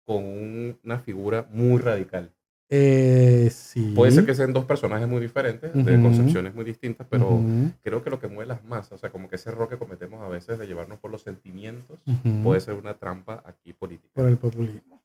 con 0.05 0.25
un- 0.25 0.79
una 0.83 0.99
figura 0.99 1.47
muy 1.51 1.81
radical. 1.81 2.33
Eh, 2.69 3.49
sí. 3.53 3.93
Puede 3.95 4.13
ser 4.13 4.27
que 4.27 4.35
sean 4.35 4.53
dos 4.53 4.65
personajes 4.65 5.07
muy 5.07 5.21
diferentes, 5.21 5.73
de 5.73 6.03
concepciones 6.03 6.55
muy 6.55 6.65
distintas, 6.65 7.07
pero 7.09 7.41
creo 7.83 8.03
que 8.03 8.11
lo 8.11 8.19
que 8.19 8.29
mueve 8.29 8.47
las 8.47 8.65
masas, 8.65 8.93
o 8.93 8.99
sea, 8.99 9.11
como 9.11 9.29
que 9.29 9.37
ese 9.37 9.51
error 9.51 9.69
que 9.69 9.79
cometemos 9.79 10.23
a 10.23 10.29
veces 10.29 10.59
de 10.59 10.67
llevarnos 10.67 10.99
por 10.99 11.11
los 11.11 11.23
sentimientos, 11.23 11.99
puede 12.43 12.61
ser 12.61 12.75
una 12.75 12.95
trampa 12.95 13.43
aquí 13.47 13.73
política. 13.73 14.13
Por 14.15 14.29
el 14.29 14.37
populismo. 14.37 15.03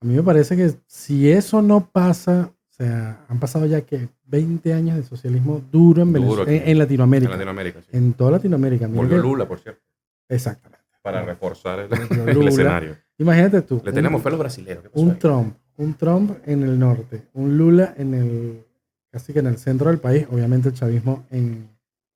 A 0.00 0.06
mí 0.06 0.14
me 0.14 0.22
parece 0.22 0.56
que 0.56 0.72
si 0.86 1.30
eso 1.30 1.62
no 1.62 1.88
pasa, 1.90 2.52
o 2.52 2.72
sea, 2.72 3.24
han 3.28 3.40
pasado 3.40 3.64
ya 3.66 3.80
que 3.80 4.08
20 4.26 4.72
años 4.74 4.96
de 4.96 5.02
socialismo 5.02 5.62
duro 5.72 6.02
en, 6.02 6.12
Duro 6.12 6.24
Venezuela, 6.26 6.42
aquí. 6.42 6.56
en, 6.56 6.68
en 6.68 6.78
Latinoamérica. 6.78 7.32
En 7.32 7.38
Latinoamérica, 7.38 7.80
sí. 7.82 7.88
En 7.92 8.12
toda 8.12 8.32
Latinoamérica. 8.32 8.86
Volvió 8.88 9.18
Lula, 9.18 9.48
por 9.48 9.58
cierto. 9.58 9.82
Exactamente. 10.28 10.84
para 11.02 11.24
reforzar 11.24 11.80
el, 12.26 12.48
escenario. 12.48 12.96
Imagínate 13.18 13.62
tú. 13.62 13.80
Le 13.84 13.92
tenemos 13.92 14.20
fe 14.22 14.28
a 14.28 14.30
los 14.32 14.40
brasileños. 14.40 14.82
¿qué 14.82 14.90
pasó 14.90 15.02
un? 15.02 15.18
Trump, 15.18 15.56
un 15.78 15.94
Trump 15.94 16.38
en 16.46 16.62
el 16.62 16.78
norte, 16.78 17.26
un 17.34 17.56
Lula 17.58 17.94
en 17.96 18.14
el, 18.14 18.64
casi 19.10 19.32
que 19.32 19.40
en 19.40 19.46
el 19.48 19.58
centro 19.58 19.90
del 19.90 19.98
país, 19.98 20.26
obviamente 20.30 20.68
el 20.70 20.74
chavismo 20.74 21.26
en, 21.30 21.68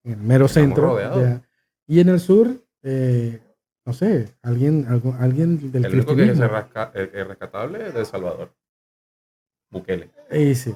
en 0.04 0.12
el 0.12 0.18
mero 0.18 0.46
Estamos 0.46 0.68
centro. 0.68 0.98
ya. 1.20 1.42
Y 1.86 2.00
en 2.00 2.08
el 2.08 2.20
sur, 2.20 2.48
eh, 2.82 3.40
no 3.84 3.92
sé, 3.92 4.28
alguien, 4.42 4.86
algo- 4.88 5.14
alguien 5.18 5.70
del 5.72 5.84
El 5.84 5.94
único 5.94 6.14
que 6.16 6.24
es 6.30 6.38
rasca- 6.38 6.90
el- 6.94 7.10
el 7.12 7.26
rescatable 7.28 7.88
es 7.88 7.94
de 7.94 8.00
El 8.00 8.06
Salvador. 8.06 8.52
Bukele. 9.70 10.10
Y 10.32 10.54
sí, 10.54 10.74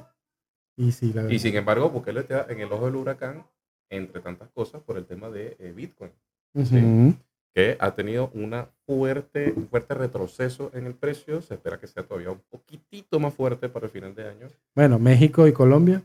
y 0.77 0.91
sí, 0.91 1.11
la. 1.13 1.31
Y 1.31 1.39
sin 1.39 1.55
embargo, 1.55 1.89
Bukele 1.89 2.21
está 2.21 2.45
en 2.49 2.59
el 2.61 2.71
ojo 2.71 2.85
del 2.85 2.95
huracán, 2.95 3.45
entre 3.89 4.21
tantas 4.21 4.49
cosas, 4.49 4.81
por 4.83 4.97
el 4.97 5.05
tema 5.05 5.29
de 5.29 5.55
eh, 5.59 5.71
Bitcoin, 5.75 6.11
Ujú. 6.53 7.13
Que 7.55 7.77
ha 7.79 7.95
tenido 7.95 8.29
una 8.33 8.67
fuerte, 8.85 9.53
un 9.55 9.69
fuerte 9.69 9.93
retroceso 9.93 10.71
en 10.73 10.87
el 10.87 10.93
precio. 10.93 11.41
Se 11.41 11.53
espera 11.53 11.79
que 11.79 11.87
sea 11.87 12.03
todavía 12.03 12.31
un 12.31 12.41
poquitito 12.49 13.17
más 13.17 13.33
fuerte 13.33 13.69
para 13.69 13.85
el 13.85 13.91
final 13.91 14.13
de 14.13 14.27
año. 14.27 14.47
Bueno, 14.75 14.99
México 14.99 15.47
y 15.47 15.53
Colombia, 15.53 16.03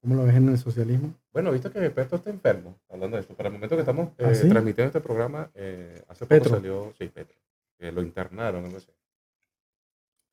¿cómo 0.00 0.16
lo 0.16 0.24
ves 0.24 0.34
en 0.34 0.48
el 0.48 0.58
socialismo? 0.58 1.14
Bueno, 1.32 1.52
visto 1.52 1.70
que 1.70 1.88
Petro 1.90 2.16
está 2.16 2.30
enfermo, 2.30 2.76
hablando 2.90 3.16
de 3.16 3.20
esto, 3.20 3.36
para 3.36 3.50
el 3.50 3.52
momento 3.52 3.76
que 3.76 3.82
estamos 3.82 4.08
eh, 4.18 4.26
¿Ah, 4.26 4.34
sí? 4.34 4.48
transmitiendo 4.48 4.88
este 4.88 5.00
programa, 5.00 5.48
eh, 5.54 6.02
hace 6.08 6.26
poco 6.26 6.48
salió, 6.48 6.92
sí, 6.98 7.06
Petro, 7.06 7.36
lo 7.78 8.02
internaron, 8.02 8.64
algo 8.64 8.78
así. 8.78 8.90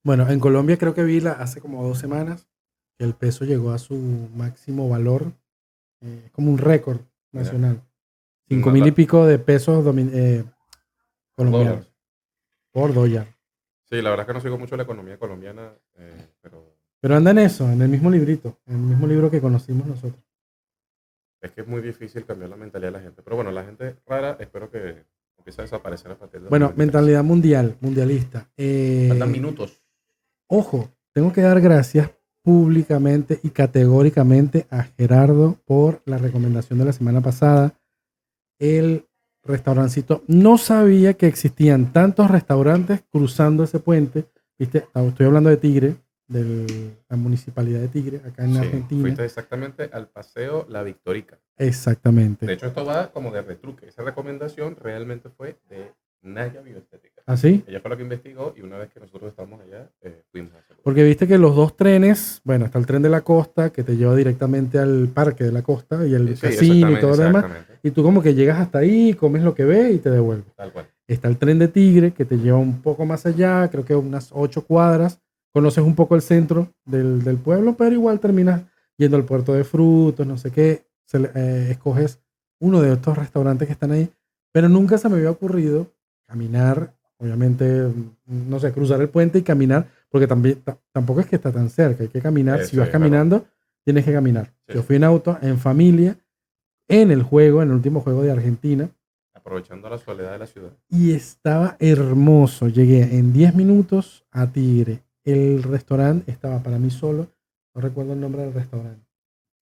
Bueno, 0.03 0.27
en 0.27 0.39
Colombia 0.39 0.77
creo 0.77 0.95
que 0.95 1.03
vi 1.03 1.19
la, 1.19 1.33
hace 1.33 1.61
como 1.61 1.87
dos 1.87 1.99
semanas 1.99 2.47
que 2.97 3.05
el 3.05 3.13
peso 3.13 3.45
llegó 3.45 3.71
a 3.71 3.77
su 3.77 3.95
máximo 4.33 4.89
valor, 4.89 5.33
eh, 6.01 6.29
como 6.31 6.49
un 6.49 6.57
récord 6.57 7.01
nacional. 7.31 7.83
Cinco 8.49 8.71
mil 8.71 8.85
y 8.87 8.91
pico 8.91 9.25
de 9.25 9.39
pesos 9.39 9.85
eh, 9.95 10.43
colombianos 11.35 11.91
por 12.71 12.93
dólar. 12.93 13.27
Sí, 13.89 14.01
la 14.01 14.09
verdad 14.09 14.23
es 14.23 14.27
que 14.27 14.33
no 14.33 14.41
sigo 14.41 14.57
mucho 14.57 14.75
la 14.75 14.83
economía 14.83 15.17
colombiana, 15.17 15.71
eh, 15.97 16.27
pero 16.41 16.75
Pero 16.99 17.15
anda 17.15 17.31
en 17.31 17.39
eso, 17.39 17.69
en 17.71 17.81
el 17.81 17.89
mismo 17.89 18.09
librito, 18.11 18.57
en 18.67 18.75
el 18.75 18.81
mismo 18.81 19.07
libro 19.07 19.31
que 19.31 19.39
conocimos 19.41 19.87
nosotros. 19.87 20.23
es 21.41 21.51
que 21.51 21.61
es 21.61 21.67
muy 21.67 21.81
difícil 21.81 22.25
cambiar 22.25 22.49
la 22.49 22.57
mentalidad 22.57 22.89
de 22.91 22.97
la 22.97 23.03
gente. 23.03 23.21
Pero 23.23 23.35
bueno, 23.37 23.51
la 23.51 23.63
gente 23.63 23.95
rara, 24.05 24.35
espero 24.39 24.69
que 24.69 25.05
empiece 25.37 25.61
a 25.61 25.63
desaparecer 25.63 26.11
a 26.11 26.15
partir 26.17 26.41
de 26.41 26.49
Bueno, 26.49 26.65
2023. 26.67 26.77
mentalidad 26.77 27.23
mundial, 27.23 27.77
mundialista. 27.79 28.49
Eh, 28.57 29.05
Faltan 29.09 29.31
minutos. 29.31 29.81
Ojo, 30.47 30.89
tengo 31.13 31.31
que 31.31 31.41
dar 31.41 31.61
gracias 31.61 32.11
públicamente 32.41 33.39
y 33.43 33.49
categóricamente 33.51 34.65
a 34.69 34.83
Gerardo 34.83 35.57
por 35.65 36.01
la 36.05 36.17
recomendación 36.17 36.79
de 36.79 36.85
la 36.85 36.93
semana 36.93 37.21
pasada. 37.21 37.73
El 38.59 39.07
restaurancito 39.43 40.23
no 40.27 40.57
sabía 40.57 41.13
que 41.15 41.27
existían 41.27 41.91
tantos 41.93 42.29
restaurantes 42.29 43.01
cruzando 43.09 43.63
ese 43.63 43.79
puente. 43.79 44.25
Viste, 44.57 44.85
estoy 44.93 45.25
hablando 45.25 45.49
de 45.49 45.57
Tigre, 45.57 45.95
de 46.27 46.93
la 47.09 47.17
municipalidad 47.17 47.79
de 47.79 47.87
Tigre, 47.87 48.17
acá 48.17 48.43
en 48.43 48.53
Sí, 48.53 48.59
Argentina. 48.59 49.01
Fuiste 49.01 49.25
exactamente 49.25 49.89
al 49.91 50.09
paseo 50.09 50.65
La 50.69 50.83
Victorica. 50.83 51.39
De 51.57 51.67
Exactamente. 51.67 52.51
hecho, 52.51 52.67
esto 52.67 52.85
va 52.85 53.11
como 53.11 53.31
de 53.31 53.41
retruque. 53.41 53.87
Esa 53.87 54.03
recomendación 54.03 54.75
realmente 54.75 55.29
fue 55.29 55.57
de 55.69 55.91
Naya 56.21 56.61
Bioestética. 56.61 57.21
¿Así? 57.25 57.63
Ella 57.67 57.79
fue 57.79 57.91
la 57.91 57.97
que 57.97 58.03
investigó 58.03 58.53
y 58.57 58.61
una 58.61 58.77
vez 58.77 58.89
que 58.91 58.99
nosotros 58.99 59.29
estamos 59.29 59.61
allá, 59.61 59.89
eh, 60.01 60.23
fuimos 60.31 60.53
a 60.53 60.59
hacerlo. 60.59 60.81
Porque 60.83 61.03
viste 61.03 61.27
que 61.27 61.37
los 61.37 61.55
dos 61.55 61.77
trenes, 61.77 62.41
bueno, 62.43 62.65
está 62.65 62.79
el 62.79 62.85
tren 62.85 63.01
de 63.01 63.09
la 63.09 63.21
costa 63.21 63.69
que 63.71 63.83
te 63.83 63.95
lleva 63.95 64.15
directamente 64.15 64.79
al 64.79 65.09
parque 65.09 65.43
de 65.43 65.51
la 65.51 65.61
costa 65.61 66.05
y 66.07 66.13
el 66.15 66.35
Sí, 66.35 66.41
casino 66.41 66.91
y 66.91 66.99
todo 66.99 67.11
lo 67.11 67.23
demás. 67.23 67.45
Y 67.83 67.91
tú 67.91 68.03
como 68.03 68.21
que 68.23 68.33
llegas 68.33 68.59
hasta 68.59 68.79
ahí, 68.79 69.13
comes 69.13 69.43
lo 69.43 69.53
que 69.53 69.63
ves 69.63 69.93
y 69.95 69.99
te 69.99 70.09
devuelves. 70.09 70.53
Tal 70.55 70.73
cual. 70.73 70.87
Está 71.07 71.27
el 71.27 71.37
tren 71.37 71.59
de 71.59 71.67
Tigre 71.67 72.11
que 72.11 72.25
te 72.25 72.37
lleva 72.37 72.57
un 72.57 72.81
poco 72.81 73.05
más 73.05 73.25
allá, 73.25 73.67
creo 73.69 73.85
que 73.85 73.95
unas 73.95 74.29
ocho 74.33 74.65
cuadras. 74.65 75.21
Conoces 75.51 75.83
un 75.83 75.95
poco 75.95 76.15
el 76.15 76.21
centro 76.21 76.71
del, 76.85 77.23
del 77.23 77.37
pueblo, 77.37 77.75
pero 77.75 77.93
igual 77.93 78.19
terminas 78.19 78.61
yendo 78.97 79.17
al 79.17 79.25
puerto 79.25 79.53
de 79.53 79.63
frutos, 79.63 80.25
no 80.27 80.37
sé 80.37 80.51
qué. 80.51 80.85
Se 81.05 81.17
eh, 81.35 81.71
escoges 81.71 82.19
uno 82.59 82.81
de 82.81 82.93
estos 82.93 83.17
restaurantes 83.17 83.67
que 83.67 83.73
están 83.73 83.91
ahí. 83.91 84.11
Pero 84.51 84.67
nunca 84.69 84.97
se 84.97 85.09
me 85.09 85.15
había 85.15 85.31
ocurrido 85.31 85.87
caminar, 86.29 86.93
obviamente, 87.17 87.87
no 88.27 88.59
sé, 88.59 88.71
cruzar 88.71 89.01
el 89.01 89.09
puente 89.09 89.39
y 89.39 89.41
caminar, 89.41 89.87
porque 90.09 90.27
también, 90.27 90.61
ta- 90.63 90.77
tampoco 90.91 91.19
es 91.21 91.25
que 91.27 91.35
está 91.35 91.51
tan 91.51 91.69
cerca, 91.69 92.03
hay 92.03 92.09
que 92.09 92.21
caminar. 92.21 92.63
Si 92.65 92.77
vas 92.77 92.89
caminando, 92.89 93.45
tienes 93.83 94.05
que 94.05 94.13
caminar. 94.13 94.53
Sí. 94.67 94.75
Yo 94.75 94.83
fui 94.83 94.95
en 94.97 95.03
auto, 95.03 95.37
en 95.41 95.57
familia, 95.57 96.17
en 96.87 97.11
el 97.11 97.23
juego, 97.23 97.61
en 97.61 97.69
el 97.69 97.75
último 97.75 98.01
juego 98.01 98.23
de 98.23 98.31
Argentina 98.31 98.89
Aprovechando 99.33 99.89
la 99.89 99.97
soledad 99.97 100.33
de 100.33 100.37
la 100.39 100.47
ciudad. 100.47 100.69
y 100.89 101.13
estaba 101.13 101.75
hermoso. 101.79 102.67
Llegué 102.67 103.17
en 103.17 103.31
10 103.33 103.55
minutos 103.55 104.25
a 104.31 104.47
Tigre. 104.47 105.01
El 105.23 105.63
restaurante 105.63 106.29
estaba 106.31 106.61
para 106.61 106.77
mí 106.77 106.89
solo. 106.89 107.27
No 107.73 107.81
recuerdo 107.81 108.13
el 108.13 108.19
nombre 108.19 108.41
del 108.43 108.53
restaurante. 108.53 109.05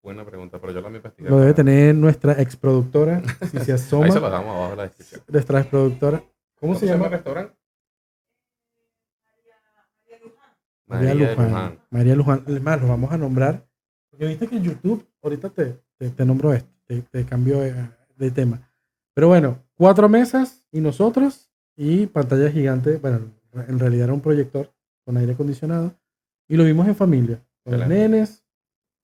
Buena 0.03 0.25
pregunta, 0.25 0.57
pero 0.59 0.73
yo 0.73 0.81
la 0.81 0.89
me 0.89 0.97
investigué. 0.97 1.29
Lo 1.29 1.39
debe 1.39 1.53
tener 1.53 1.93
nuestra 1.95 2.41
ex 2.41 2.55
productora, 2.55 3.21
si 3.51 3.59
se 3.59 3.71
Ahí 3.71 3.75
asoma. 3.75 4.11
se 4.11 4.19
lo 4.19 4.29
dejamos 4.29 4.55
abajo 4.55 4.71
en 4.71 4.77
la 4.77 4.83
descripción. 4.83 5.21
Nuestra 5.27 5.59
ex 5.61 5.69
¿Cómo, 6.59 6.75
se 6.75 6.87
llama? 6.87 7.05
el 7.05 7.11
restaurante? 7.11 7.55
María 10.87 11.13
María 11.13 11.29
Luján. 11.29 11.49
Luján. 11.49 11.79
María 11.89 12.15
Luján. 12.15 12.43
Es 12.47 12.61
más, 12.61 12.81
lo 12.81 12.87
vamos 12.87 13.11
a 13.11 13.17
nombrar. 13.17 13.67
Porque 14.09 14.25
viste 14.25 14.47
que 14.47 14.55
en 14.55 14.63
YouTube, 14.63 15.07
ahorita 15.21 15.49
te, 15.49 15.79
te, 15.97 16.09
te 16.09 16.25
nombro 16.25 16.53
esto, 16.53 16.71
te, 16.85 17.01
te 17.01 17.25
cambio 17.25 17.59
de, 17.59 17.75
de 18.15 18.31
tema. 18.31 18.67
Pero 19.13 19.27
bueno, 19.27 19.63
cuatro 19.75 20.09
mesas 20.09 20.65
y 20.71 20.79
nosotros 20.79 21.51
y 21.75 22.07
pantalla 22.07 22.49
gigante. 22.49 22.97
Bueno, 22.97 23.31
en 23.53 23.79
realidad 23.79 24.05
era 24.05 24.13
un 24.13 24.21
proyector 24.21 24.73
con 25.05 25.17
aire 25.17 25.33
acondicionado. 25.33 25.93
Y 26.47 26.55
lo 26.55 26.63
vimos 26.63 26.87
en 26.87 26.95
familia, 26.95 27.45
con 27.63 27.77
los 27.77 27.87
nenes. 27.87 28.45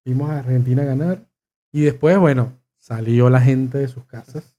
Vimos 0.06 0.30
a 0.30 0.40
Argentina 0.40 0.84
ganar. 0.84 1.28
Y 1.72 1.82
después, 1.82 2.18
bueno, 2.18 2.60
salió 2.78 3.30
la 3.30 3.42
gente 3.42 3.78
de 3.78 3.88
sus 3.88 4.06
casas 4.06 4.53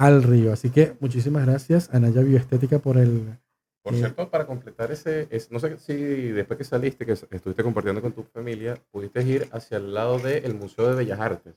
al 0.00 0.22
río. 0.22 0.52
Así 0.52 0.70
que 0.70 0.96
muchísimas 0.98 1.44
gracias 1.46 1.90
a 1.92 2.00
Naya 2.00 2.22
Bioestética 2.22 2.78
por 2.78 2.96
el, 2.96 3.36
Por 3.82 3.94
Eh, 3.94 3.98
cierto, 3.98 4.28
para 4.30 4.46
completar 4.46 4.90
ese, 4.92 5.26
es- 5.30 5.50
no 5.50 5.58
sé 5.58 5.78
si 5.78 5.94
después 5.94 6.58
que 6.58 6.64
saliste, 6.64 7.06
que 7.06 7.12
estuviste 7.12 7.62
compartiendo 7.62 8.02
con 8.02 8.12
tu 8.12 8.22
familia, 8.24 8.78
pudiste 8.90 9.22
ir 9.22 9.48
hacia 9.52 9.78
el 9.78 9.94
lado 9.94 10.18
del 10.18 10.54
Museo 10.54 10.88
de 10.90 10.96
Bellas 10.96 11.18
Artes. 11.18 11.54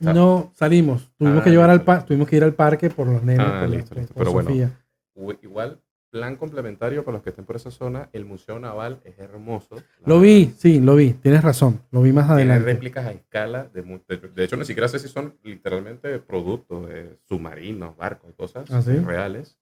No, 0.00 0.50
salimos. 0.54 1.10
Tuvimos 1.16 1.40
Ah, 1.40 1.44
que 1.44 1.50
llevar 1.50 1.70
al 1.70 1.84
par, 1.84 2.04
tuvimos 2.04 2.28
que 2.28 2.36
ir 2.36 2.44
al 2.44 2.52
parque 2.54 2.90
por 2.90 3.06
los 3.06 3.22
nenes. 3.22 3.46
Ah, 3.48 3.60
por 3.60 3.68
listo, 3.70 3.88
por- 3.90 3.98
listo. 3.98 4.14
por 4.14 4.20
Pero 4.22 4.32
bueno. 4.32 4.48
Sofía. 4.50 5.38
Igual, 5.42 5.80
plan 6.14 6.36
complementario 6.36 7.04
para 7.04 7.16
los 7.16 7.24
que 7.24 7.30
estén 7.30 7.44
por 7.44 7.56
esa 7.56 7.72
zona, 7.72 8.08
el 8.12 8.24
Museo 8.24 8.60
Naval 8.60 9.00
es 9.02 9.18
hermoso. 9.18 9.74
Lo 10.06 10.20
verdad. 10.20 10.22
vi, 10.22 10.54
sí, 10.56 10.78
lo 10.78 10.94
vi. 10.94 11.12
Tienes 11.14 11.42
razón. 11.42 11.80
Lo 11.90 12.02
vi 12.02 12.12
más 12.12 12.26
Tiene 12.26 12.42
adelante. 12.52 12.72
réplicas 12.72 13.04
a 13.06 13.10
escala. 13.10 13.64
De, 13.74 13.82
de, 13.82 14.16
de 14.28 14.44
hecho, 14.44 14.56
ni 14.56 14.64
siquiera 14.64 14.86
sé 14.86 15.00
si 15.00 15.08
son 15.08 15.34
literalmente 15.42 16.20
productos 16.20 16.88
de 16.88 17.18
submarinos, 17.24 17.96
barcos 17.96 18.30
y 18.30 18.34
cosas 18.34 18.70
¿Ah, 18.70 18.80
sí? 18.80 18.92
reales. 18.98 19.58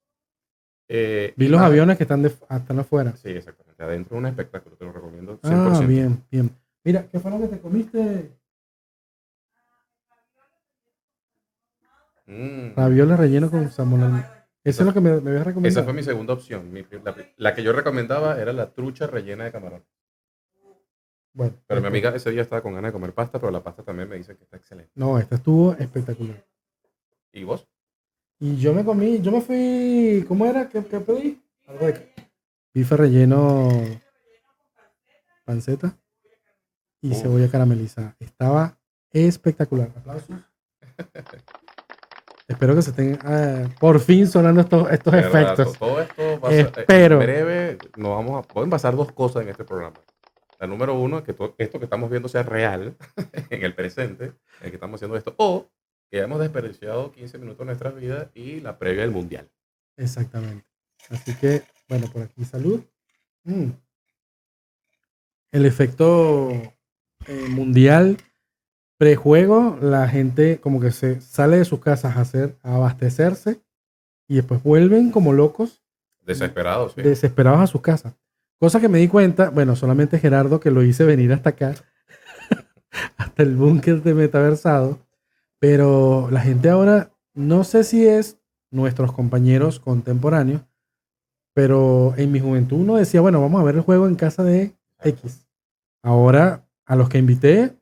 Eh, 0.88 1.32
Vi 1.38 1.48
los 1.48 1.60
aviones 1.62 1.96
que 1.96 2.04
están, 2.04 2.20
de, 2.20 2.28
están 2.28 2.78
afuera. 2.78 3.16
Sí, 3.16 3.30
exactamente. 3.30 3.82
Adentro 3.82 4.16
es 4.16 4.18
un 4.20 4.26
espectáculo, 4.26 4.76
te 4.76 4.84
lo 4.84 4.92
recomiendo 4.92 5.40
100%. 5.40 5.82
Ah, 5.82 5.86
bien, 5.86 6.22
bien. 6.30 6.50
Mira, 6.84 7.06
¿qué 7.10 7.18
fue 7.18 7.30
lo 7.30 7.40
que 7.40 7.46
te 7.48 7.60
comiste? 7.60 8.30
Mm. 12.26 12.74
Ravioles 12.76 13.18
relleno 13.18 13.50
con 13.50 13.70
salmón. 13.70 14.22
Eso 14.64 14.82
es 14.82 14.86
lo 14.86 14.94
que 14.94 15.00
me, 15.00 15.20
me 15.20 15.30
habías 15.30 15.46
recomendado. 15.46 15.80
Esa 15.80 15.84
fue 15.84 15.92
mi 15.92 16.02
segunda 16.02 16.34
opción. 16.34 16.72
Mi 16.72 16.84
la, 17.36 17.54
que 17.54 17.62
yo 17.62 17.72
recomendaba 17.72 18.40
era 18.40 18.52
la 18.52 18.72
trucha 18.72 19.06
rellena 19.06 19.44
de 19.44 19.52
camarón. 19.52 19.84
Bueno, 21.34 21.56
Pero 21.66 21.80
mi 21.80 21.86
amiga 21.86 22.14
ese 22.14 22.30
día 22.30 22.42
estaba 22.42 22.62
con 22.62 22.74
ganas 22.74 22.90
de 22.90 22.92
comer 22.92 23.12
pasta, 23.14 23.40
pero 23.40 23.50
la 23.50 23.62
pasta 23.62 23.82
también 23.82 24.08
me 24.08 24.16
dice 24.16 24.36
que 24.36 24.44
está 24.44 24.56
excelente. 24.56 24.92
No, 24.94 25.18
esta 25.18 25.36
estuvo 25.36 25.72
espectacular. 25.72 26.44
¿Y 27.32 27.44
vos? 27.44 27.66
Y 28.38 28.56
yo 28.58 28.74
me 28.74 28.84
comí, 28.84 29.20
yo 29.20 29.32
me 29.32 29.40
fui, 29.40 30.24
¿cómo 30.28 30.44
era? 30.46 30.68
¿Qué, 30.68 30.84
qué 30.84 31.00
pedí? 31.00 31.42
Algo 31.66 31.86
de 31.86 32.12
bife 32.74 32.96
relleno, 32.96 33.68
panceta 35.44 35.96
y 37.00 37.14
cebolla 37.14 37.50
caramelizada. 37.50 38.16
Estaba 38.20 38.78
espectacular. 39.10 39.90
Aplausos. 39.96 40.36
Espero 42.52 42.74
que 42.74 42.82
se 42.82 42.90
estén 42.90 43.18
ah, 43.24 43.68
por 43.80 43.98
fin 44.00 44.26
sonando 44.26 44.60
estos, 44.60 44.90
estos 44.90 45.14
efectos. 45.14 45.72
to- 45.72 45.78
Todo 45.78 46.00
esto 46.02 46.40
va 46.40 46.48
a 46.48 46.52
ser, 46.52 46.66
eh, 46.66 46.72
Espero. 46.76 47.14
en 47.16 47.20
breve 47.22 47.78
nos 47.96 48.10
vamos 48.10 48.44
a, 48.44 48.48
pueden 48.48 48.70
pasar 48.70 48.94
dos 48.94 49.10
cosas 49.12 49.42
en 49.42 49.48
este 49.48 49.64
programa. 49.64 49.96
La 50.60 50.66
número 50.66 50.94
uno, 50.94 51.24
que 51.24 51.32
to- 51.32 51.54
esto 51.58 51.78
que 51.78 51.84
estamos 51.86 52.10
viendo 52.10 52.28
sea 52.28 52.42
real 52.42 52.96
en 53.50 53.62
el 53.64 53.74
presente, 53.74 54.24
en 54.26 54.34
el 54.62 54.70
que 54.70 54.76
estamos 54.76 54.98
haciendo 54.98 55.16
esto, 55.16 55.34
o 55.38 55.68
que 56.10 56.18
hayamos 56.18 56.40
desperdiciado 56.40 57.10
15 57.10 57.38
minutos 57.38 57.58
de 57.60 57.64
nuestras 57.64 57.94
vidas 57.96 58.28
y 58.34 58.60
la 58.60 58.78
previa 58.78 59.02
del 59.02 59.10
mundial. 59.10 59.50
Exactamente. 59.96 60.66
Así 61.10 61.34
que, 61.36 61.62
bueno, 61.88 62.06
por 62.12 62.22
aquí 62.22 62.44
salud. 62.44 62.82
Mm. 63.44 63.70
El 65.52 65.66
efecto 65.66 66.50
eh, 66.50 67.46
mundial 67.48 68.16
prejuego, 69.02 69.76
la 69.82 70.06
gente 70.06 70.60
como 70.60 70.78
que 70.78 70.92
se 70.92 71.20
sale 71.20 71.56
de 71.56 71.64
sus 71.64 71.80
casas 71.80 72.16
a 72.16 72.20
hacer, 72.20 72.56
a 72.62 72.76
abastecerse 72.76 73.60
y 74.28 74.36
después 74.36 74.62
vuelven 74.62 75.10
como 75.10 75.32
locos, 75.32 75.82
Desesperados, 76.24 76.92
sí. 76.92 77.02
desesperados 77.02 77.58
a 77.62 77.66
sus 77.66 77.80
casas. 77.80 78.14
Cosa 78.60 78.80
que 78.80 78.88
me 78.88 79.00
di 79.00 79.08
cuenta, 79.08 79.50
bueno, 79.50 79.74
solamente 79.74 80.20
Gerardo 80.20 80.60
que 80.60 80.70
lo 80.70 80.84
hice 80.84 81.04
venir 81.04 81.32
hasta 81.32 81.50
acá, 81.50 81.74
hasta 83.16 83.42
el 83.42 83.56
búnker 83.56 84.04
de 84.04 84.14
metaversado, 84.14 85.00
pero 85.58 86.28
la 86.30 86.40
gente 86.40 86.70
ahora, 86.70 87.10
no 87.34 87.64
sé 87.64 87.82
si 87.82 88.06
es 88.06 88.38
nuestros 88.70 89.10
compañeros 89.10 89.80
contemporáneos, 89.80 90.62
pero 91.54 92.14
en 92.16 92.30
mi 92.30 92.38
juventud 92.38 92.78
uno 92.78 92.94
decía, 92.94 93.20
bueno, 93.20 93.40
vamos 93.40 93.60
a 93.60 93.64
ver 93.64 93.74
el 93.74 93.80
juego 93.80 94.06
en 94.06 94.14
casa 94.14 94.44
de 94.44 94.76
X. 95.02 95.44
Ahora, 96.04 96.68
a 96.86 96.94
los 96.94 97.08
que 97.08 97.18
invité, 97.18 97.81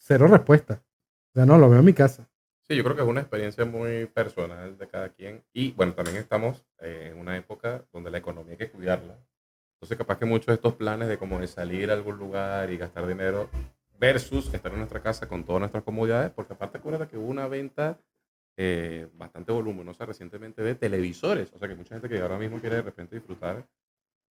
cero 0.00 0.26
respuesta. 0.26 0.82
O 1.30 1.32
sea, 1.34 1.46
no, 1.46 1.58
lo 1.58 1.70
veo 1.70 1.78
en 1.78 1.84
mi 1.84 1.92
casa. 1.92 2.28
Sí, 2.68 2.76
yo 2.76 2.82
creo 2.84 2.96
que 2.96 3.02
es 3.02 3.08
una 3.08 3.20
experiencia 3.20 3.64
muy 3.64 4.06
personal 4.06 4.76
de 4.78 4.88
cada 4.88 5.08
quien. 5.10 5.42
Y 5.52 5.72
bueno, 5.72 5.92
también 5.94 6.16
estamos 6.16 6.64
eh, 6.80 7.10
en 7.12 7.18
una 7.18 7.36
época 7.36 7.84
donde 7.92 8.10
la 8.10 8.18
economía 8.18 8.52
hay 8.52 8.58
que 8.58 8.70
cuidarla. 8.70 9.16
Entonces, 9.74 9.96
capaz 9.98 10.18
que 10.18 10.24
muchos 10.24 10.46
de 10.48 10.54
estos 10.54 10.74
planes 10.74 11.08
de 11.08 11.18
como 11.18 11.40
de 11.40 11.46
salir 11.46 11.90
a 11.90 11.94
algún 11.94 12.16
lugar 12.18 12.70
y 12.70 12.76
gastar 12.76 13.06
dinero 13.06 13.48
versus 13.98 14.52
estar 14.52 14.72
en 14.72 14.78
nuestra 14.78 15.02
casa 15.02 15.28
con 15.28 15.44
todas 15.44 15.60
nuestras 15.60 15.82
comodidades, 15.84 16.30
porque 16.30 16.52
aparte 16.52 16.78
acuérdate 16.78 17.08
que 17.10 17.18
hubo 17.18 17.28
una 17.28 17.48
venta 17.48 17.98
eh, 18.56 19.08
bastante 19.14 19.52
voluminosa 19.52 20.04
recientemente 20.06 20.62
de 20.62 20.74
televisores. 20.74 21.50
O 21.54 21.58
sea, 21.58 21.68
que 21.68 21.74
mucha 21.74 21.94
gente 21.94 22.08
que 22.08 22.20
ahora 22.20 22.38
mismo 22.38 22.60
quiere 22.60 22.76
de 22.76 22.82
repente 22.82 23.16
disfrutar 23.16 23.66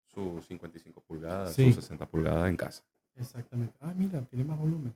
sus 0.05 0.45
55 0.45 1.01
pulgadas, 1.01 1.53
Sí. 1.53 1.65
sus 1.73 1.83
60 1.83 2.05
pulgadas 2.07 2.49
en 2.49 2.57
casa. 2.57 2.83
Exactamente. 3.15 3.73
Ah, 3.79 3.93
mira, 3.95 4.21
tiene 4.21 4.45
más 4.45 4.59
volumen. 4.59 4.93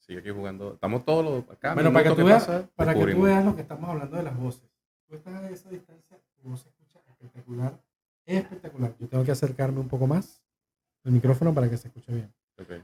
Sigue 0.00 0.18
aquí 0.18 0.30
jugando. 0.30 0.74
Estamos 0.74 1.04
todos 1.04 1.24
los 1.24 1.50
acá. 1.50 1.74
Bueno, 1.74 1.92
para 1.92 2.10
que, 2.10 2.16
tú 2.16 2.24
veas, 2.24 2.46
para 2.74 2.94
que 2.94 3.06
tú 3.06 3.22
veas 3.22 3.44
lo 3.44 3.54
que 3.54 3.62
estamos 3.62 3.88
hablando 3.88 4.16
de 4.16 4.22
las 4.22 4.36
voces. 4.36 4.68
Tú 5.08 5.14
estás 5.14 5.34
a 5.34 5.50
esa 5.50 5.70
distancia, 5.70 6.18
tu 6.34 6.48
voz 6.48 6.60
se 6.60 6.68
escucha 6.68 6.98
espectacular. 7.10 7.80
Espectacular. 8.26 8.94
Yo 8.98 9.08
tengo 9.08 9.24
que 9.24 9.32
acercarme 9.32 9.80
un 9.80 9.88
poco 9.88 10.06
más 10.06 10.42
el 11.04 11.12
micrófono 11.12 11.52
para 11.54 11.68
que 11.68 11.76
se 11.76 11.88
escuche 11.88 12.12
bien. 12.12 12.32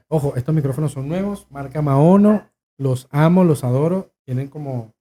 Ojo, 0.09 0.35
estos 0.37 0.55
micrófonos 0.55 0.93
son 0.93 1.09
nuevos, 1.09 1.47
marca 1.51 1.83
Maono. 1.83 2.49
Los 2.79 3.09
amo, 3.11 3.45
los 3.45 3.65
adoro. 3.65 4.13
Tienen 4.25 4.49
como, 4.49 4.95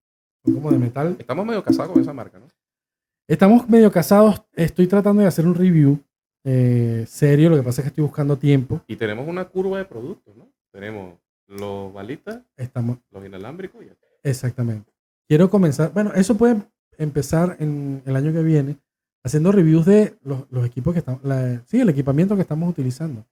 son 0.43 0.55
como 0.55 0.71
de 0.71 0.79
metal. 0.79 1.15
Estamos 1.19 1.45
medio 1.45 1.63
casados 1.63 1.91
con 1.91 2.01
esa 2.01 2.13
marca, 2.13 2.39
¿no? 2.39 2.47
Estamos 3.27 3.69
medio 3.69 3.91
casados. 3.91 4.43
Estoy 4.53 4.87
tratando 4.87 5.21
de 5.21 5.27
hacer 5.27 5.45
un 5.45 5.55
review 5.55 5.99
eh, 6.43 7.05
serio. 7.07 7.49
Lo 7.49 7.57
que 7.57 7.63
pasa 7.63 7.81
es 7.81 7.83
que 7.83 7.89
estoy 7.89 8.03
buscando 8.03 8.37
tiempo. 8.37 8.81
Y 8.87 8.95
tenemos 8.95 9.27
una 9.27 9.45
curva 9.45 9.77
de 9.77 9.85
productos, 9.85 10.35
¿no? 10.35 10.49
Tenemos 10.71 11.15
los 11.47 11.93
balitas, 11.93 12.41
Estamos, 12.55 12.97
los 13.11 13.25
inalámbricos 13.25 13.83
y 13.83 13.89
Exactamente. 14.23 14.91
Quiero 15.27 15.49
comenzar, 15.49 15.91
bueno, 15.93 16.11
eso 16.13 16.37
puede 16.37 16.61
empezar 16.97 17.57
en 17.59 18.01
el 18.05 18.15
año 18.15 18.31
que 18.33 18.41
viene, 18.43 18.77
haciendo 19.23 19.51
reviews 19.51 19.85
de 19.85 20.17
los, 20.23 20.45
los 20.51 20.65
equipos 20.65 20.93
que 20.93 20.99
estamos, 20.99 21.23
la- 21.23 21.61
sí, 21.65 21.79
el 21.79 21.89
equipamiento 21.89 22.35
que 22.35 22.41
estamos 22.41 22.69
utilizando, 22.69 23.25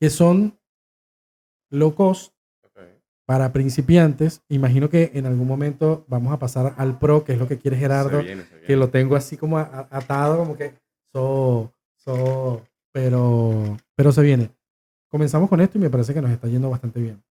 que 0.00 0.10
son 0.10 0.58
low 1.70 1.94
cost 1.94 2.32
Ok. 2.64 2.80
para 3.26 3.52
principiantes. 3.52 4.42
Imagino 4.48 4.88
que 4.90 5.10
en 5.14 5.26
algún 5.26 5.46
momento 5.48 6.04
vamos 6.08 6.32
a 6.32 6.38
pasar 6.38 6.74
al 6.76 6.98
pro, 6.98 7.24
que 7.24 7.32
es 7.32 7.38
lo 7.38 7.48
que 7.48 7.58
quiere 7.58 7.76
Gerardo, 7.76 8.20
Se 8.20 8.26
viene, 8.26 8.42
se 8.44 8.50
viene. 8.50 8.66
que 8.66 8.76
lo 8.76 8.90
tengo 8.90 9.16
así 9.16 9.36
como 9.36 9.58
atado, 9.58 10.38
como 10.38 10.56
que 10.56 10.74
so, 11.12 11.72
so, 11.96 12.62
pero, 12.92 13.76
pero 13.96 14.12
se 14.12 14.22
viene. 14.22 14.50
Comenzamos 15.08 15.48
con 15.48 15.60
esto 15.60 15.78
y 15.78 15.80
me 15.80 15.90
parece 15.90 16.12
que 16.14 16.22
nos 16.22 16.30
está 16.30 16.46
yendo 16.48 16.70
bastante 16.70 17.00
bien. 17.00 17.22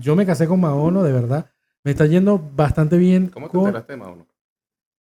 Yo 0.00 0.16
me 0.16 0.26
casé 0.26 0.46
con 0.46 0.60
Maono, 0.60 1.02
de 1.02 1.12
verdad. 1.12 1.50
Me 1.84 1.92
está 1.92 2.06
yendo 2.06 2.38
bastante 2.54 2.96
bien. 2.98 3.28
¿Cómo 3.28 3.46
te 3.48 3.52
con- 3.52 3.66
enteraste 3.66 3.92
de 3.92 3.96
Mauno? 3.98 4.26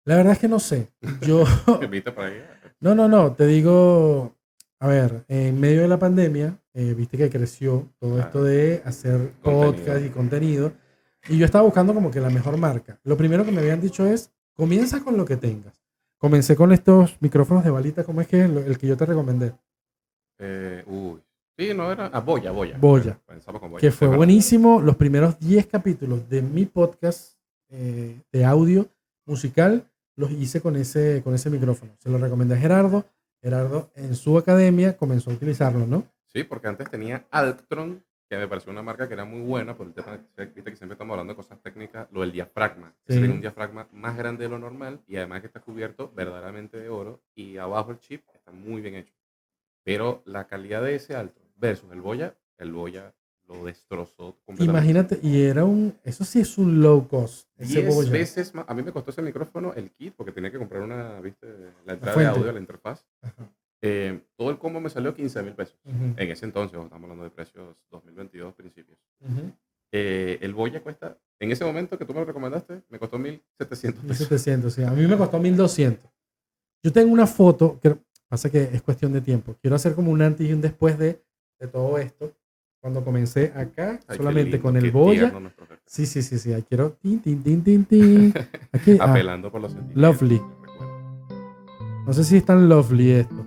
La 0.05 0.15
verdad 0.15 0.33
es 0.33 0.39
que 0.39 0.47
no 0.47 0.59
sé. 0.59 0.89
Yo, 1.21 1.43
¿Viste 1.89 2.11
por 2.11 2.25
ahí? 2.25 2.41
no, 2.79 2.95
no, 2.95 3.07
no, 3.07 3.33
te 3.33 3.45
digo, 3.45 4.35
a 4.79 4.87
ver, 4.87 5.25
en 5.27 5.59
medio 5.59 5.81
de 5.81 5.87
la 5.87 5.99
pandemia, 5.99 6.57
eh, 6.73 6.93
viste 6.93 7.17
que 7.17 7.29
creció 7.29 7.87
todo 7.99 8.17
Ah. 8.17 8.21
esto 8.21 8.43
de 8.43 8.81
hacer 8.85 9.33
Contenido. 9.41 9.71
podcast 9.73 10.05
y 10.05 10.09
contenido. 10.09 10.71
Y 11.27 11.37
yo 11.37 11.45
estaba 11.45 11.65
buscando 11.65 11.93
como 11.93 12.09
que 12.11 12.21
la 12.21 12.29
mejor 12.29 12.57
marca. 12.57 12.99
Lo 13.03 13.17
primero 13.17 13.43
que 13.45 13.51
me 13.51 13.59
habían 13.59 13.81
dicho 13.81 14.05
es, 14.05 14.31
comienza 14.53 15.03
con 15.03 15.17
lo 15.17 15.25
que 15.25 15.35
tengas. 15.37 15.73
Comencé 16.17 16.55
con 16.55 16.71
estos 16.71 17.17
micrófonos 17.21 17.63
de 17.63 17.69
balita, 17.69 18.03
¿cómo 18.03 18.21
es 18.21 18.27
que 18.27 18.43
es 18.43 18.49
el 18.49 18.77
que 18.77 18.87
yo 18.87 18.95
te 18.97 19.05
recomendé? 19.05 19.53
Eh, 20.37 20.83
uy. 20.87 21.21
Sí, 21.59 21.73
no 21.73 21.91
era. 21.91 22.09
Ah, 22.13 22.21
Boya, 22.21 22.51
Boya. 22.51 22.77
Boya. 22.77 23.19
Pensamos 23.25 23.59
con 23.59 23.71
Boya. 23.71 23.81
que 23.81 23.91
fue 23.91 24.07
verdad. 24.07 24.19
buenísimo. 24.19 24.79
Los 24.79 24.95
primeros 24.95 25.37
10 25.41 25.67
capítulos 25.67 26.29
de 26.29 26.41
mi 26.41 26.65
podcast 26.65 27.37
eh, 27.67 28.17
de 28.31 28.45
audio 28.45 28.87
musical 29.25 29.85
los 30.15 30.31
hice 30.31 30.61
con 30.61 30.77
ese, 30.77 31.21
con 31.21 31.35
ese 31.35 31.49
micrófono. 31.49 31.91
Se 31.99 32.09
lo 32.09 32.17
recomendé 32.17 32.55
a 32.55 32.59
Gerardo. 32.59 33.03
Gerardo 33.41 33.91
en 33.95 34.15
su 34.15 34.37
academia 34.37 34.95
comenzó 34.95 35.31
a 35.31 35.33
utilizarlo, 35.33 35.85
¿no? 35.85 36.05
Sí, 36.27 36.45
porque 36.45 36.69
antes 36.69 36.89
tenía 36.89 37.25
Altron, 37.29 38.05
que 38.29 38.37
me 38.37 38.47
pareció 38.47 38.71
una 38.71 38.81
marca 38.81 39.09
que 39.09 39.15
era 39.15 39.25
muy 39.25 39.41
buena, 39.41 39.75
por 39.75 39.87
el 39.87 39.93
tema, 39.93 40.17
viste 40.37 40.63
que 40.71 40.77
siempre 40.77 40.93
estamos 40.93 41.11
hablando 41.11 41.33
de 41.33 41.37
cosas 41.37 41.61
técnicas, 41.61 42.07
lo 42.13 42.21
del 42.21 42.31
diafragma. 42.31 42.93
Sí. 43.05 43.17
Tiene 43.17 43.33
un 43.33 43.41
diafragma 43.41 43.89
más 43.91 44.15
grande 44.15 44.45
de 44.45 44.49
lo 44.49 44.59
normal 44.59 45.01
y 45.07 45.17
además 45.17 45.41
que 45.41 45.47
está 45.47 45.59
cubierto 45.59 46.09
verdaderamente 46.15 46.77
de 46.77 46.87
oro 46.87 47.19
y 47.35 47.57
abajo 47.57 47.91
el 47.91 47.99
chip 47.99 48.23
está 48.33 48.53
muy 48.53 48.79
bien 48.79 48.95
hecho. 48.95 49.13
Pero 49.83 50.21
la 50.25 50.47
calidad 50.47 50.81
de 50.83 50.95
ese 50.95 51.17
Altron 51.17 51.48
versus 51.59 51.91
el 51.91 52.01
Boya, 52.01 52.35
el 52.57 52.71
Boya 52.71 53.13
lo 53.47 53.65
destrozó 53.65 54.37
completamente. 54.45 54.63
Imagínate, 54.63 55.19
y 55.23 55.41
era 55.41 55.65
un, 55.65 55.95
eso 56.03 56.23
sí 56.23 56.39
es 56.39 56.57
un 56.57 56.81
low 56.81 57.07
cost. 57.07 57.47
Ese 57.57 57.81
10 57.81 57.95
Boya. 57.95 58.11
veces 58.11 58.53
más. 58.53 58.65
A 58.67 58.73
mí 58.73 58.83
me 58.83 58.91
costó 58.91 59.09
ese 59.11 59.21
micrófono 59.21 59.73
el 59.73 59.91
kit 59.91 60.13
porque 60.15 60.31
tenía 60.31 60.51
que 60.51 60.59
comprar 60.59 60.83
una, 60.83 61.19
viste, 61.19 61.47
la 61.85 61.93
entrada 61.93 62.19
de 62.19 62.27
audio, 62.27 62.51
la 62.51 62.59
interfaz. 62.59 63.03
Ajá. 63.21 63.49
Eh, 63.81 64.21
todo 64.35 64.49
el 64.51 64.59
combo 64.59 64.79
me 64.81 64.89
salió 64.89 65.13
15 65.15 65.41
mil 65.41 65.53
pesos. 65.53 65.79
Ujú, 65.85 66.13
En 66.17 66.31
ese 66.31 66.45
entonces, 66.45 66.77
estamos 66.77 67.03
hablando 67.03 67.23
de 67.23 67.29
precios 67.31 67.75
2022 67.91 68.53
principios. 68.53 68.99
ujú. 69.21 69.51
Eh, 69.91 70.37
el 70.41 70.53
Boya 70.53 70.83
cuesta, 70.83 71.17
en 71.39 71.51
ese 71.51 71.65
momento 71.65 71.97
que 71.97 72.05
tú 72.05 72.13
me 72.13 72.19
lo 72.19 72.25
recomendaste, 72.25 72.83
me 72.89 72.99
costó 72.99 73.17
1.700 73.17 74.01
pesos. 74.01 74.19
1700, 74.19 74.73
sí. 74.73 74.83
A 74.83 74.91
mí 74.91 75.07
me 75.07 75.17
costó 75.17 75.39
1200. 75.39 76.07
Yo 76.83 76.91
tengo 76.93 77.11
una 77.11 77.25
foto, 77.25 77.79
que 77.81 77.97
pasa 78.27 78.51
que 78.51 78.63
es 78.71 78.81
cuestión 78.83 79.11
de 79.13 79.21
tiempo. 79.21 79.55
Quiero 79.59 79.75
hacer 79.75 79.95
como 79.95 80.11
un 80.11 80.21
antes 80.21 80.47
y 80.47 80.53
un 80.53 80.61
después 80.61 80.99
de, 80.99 81.23
de 81.59 81.67
todo 81.67 81.97
esto. 81.97 82.31
Cuando 82.81 83.03
comencé 83.03 83.51
acá, 83.55 83.99
Ay, 84.07 84.17
solamente 84.17 84.51
lindo, 84.51 84.63
con 84.63 84.77
el 84.77 84.89
Boya. 84.91 85.33
Sí, 85.85 86.05
sí, 86.05 86.21
sí, 86.21 86.37
sí. 86.39 86.53
Quiero. 86.69 86.91
Tin, 86.93 87.19
tin, 87.21 87.43
tin, 87.43 87.61
tin, 87.63 87.85
tin. 87.85 88.33
Aquí, 88.71 88.97
ah, 89.01 89.11
Apelando 89.11 89.51
por 89.51 89.59
los 89.61 89.73
sentimientos. 89.73 90.01
Lovely. 90.21 90.41
no 92.05 92.13
sé 92.13 92.23
si 92.23 92.37
es 92.37 92.45
tan 92.45 92.69
lovely 92.69 93.11
esto. 93.11 93.45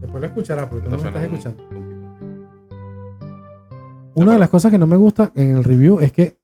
Después 0.00 0.20
lo 0.20 0.26
escucharás 0.28 0.66
porque 0.68 0.84
tú 0.84 0.90
no 0.90 0.98
me 0.98 1.08
estás 1.08 1.22
escuchando. 1.24 1.62
un- 1.70 1.80
Una 4.14 4.32
de 4.34 4.38
las 4.38 4.50
cosas 4.50 4.70
que 4.70 4.78
no 4.78 4.86
me 4.86 4.96
gusta 4.96 5.32
en 5.34 5.56
el 5.56 5.64
review 5.64 5.98
es 6.00 6.12
que, 6.12 6.38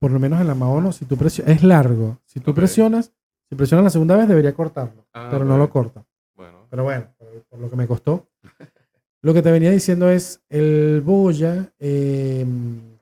por 0.00 0.10
lo 0.10 0.18
menos 0.18 0.40
en 0.40 0.46
la 0.48 0.54
Maono, 0.54 0.90
si 0.92 1.04
tú 1.04 1.16
presionas, 1.16 1.56
es 1.56 1.62
largo. 1.62 2.18
Si 2.24 2.40
tú 2.40 2.54
presionas, 2.54 3.12
si 3.48 3.54
presionas 3.54 3.84
la 3.84 3.90
segunda 3.90 4.16
vez, 4.16 4.26
debería 4.28 4.52
cortarlo. 4.52 5.06
Ah, 5.14 5.28
pero 5.30 5.44
no 5.44 5.56
lo 5.58 5.70
corta. 5.70 6.04
Bueno, 6.36 6.66
Pero 6.70 6.84
bueno, 6.84 7.06
por 7.48 7.58
lo 7.60 7.70
que 7.70 7.76
me 7.76 7.86
costó. 7.86 8.28
Lo 9.22 9.34
que 9.34 9.42
te 9.42 9.50
venía 9.50 9.70
diciendo 9.70 10.08
es 10.10 10.40
el 10.48 11.02
Boya. 11.04 11.72
Eh, 11.78 12.46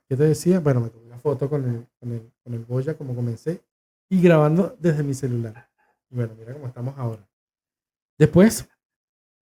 ¿Qué 0.07 0.15
te 0.17 0.23
decía? 0.23 0.59
Bueno, 0.59 0.81
me 0.81 0.89
tomé 0.89 1.05
una 1.07 1.17
foto 1.19 1.49
con 1.49 1.63
el, 1.63 1.85
con, 1.99 2.11
el, 2.11 2.31
con 2.43 2.53
el 2.53 2.65
Boya 2.65 2.95
como 2.95 3.13
comencé 3.15 3.61
y 4.09 4.21
grabando 4.21 4.75
desde 4.79 5.03
mi 5.03 5.13
celular. 5.13 5.69
Y 6.09 6.15
bueno, 6.15 6.33
mira 6.37 6.53
cómo 6.53 6.67
estamos 6.67 6.95
ahora. 6.97 7.27
Después 8.17 8.67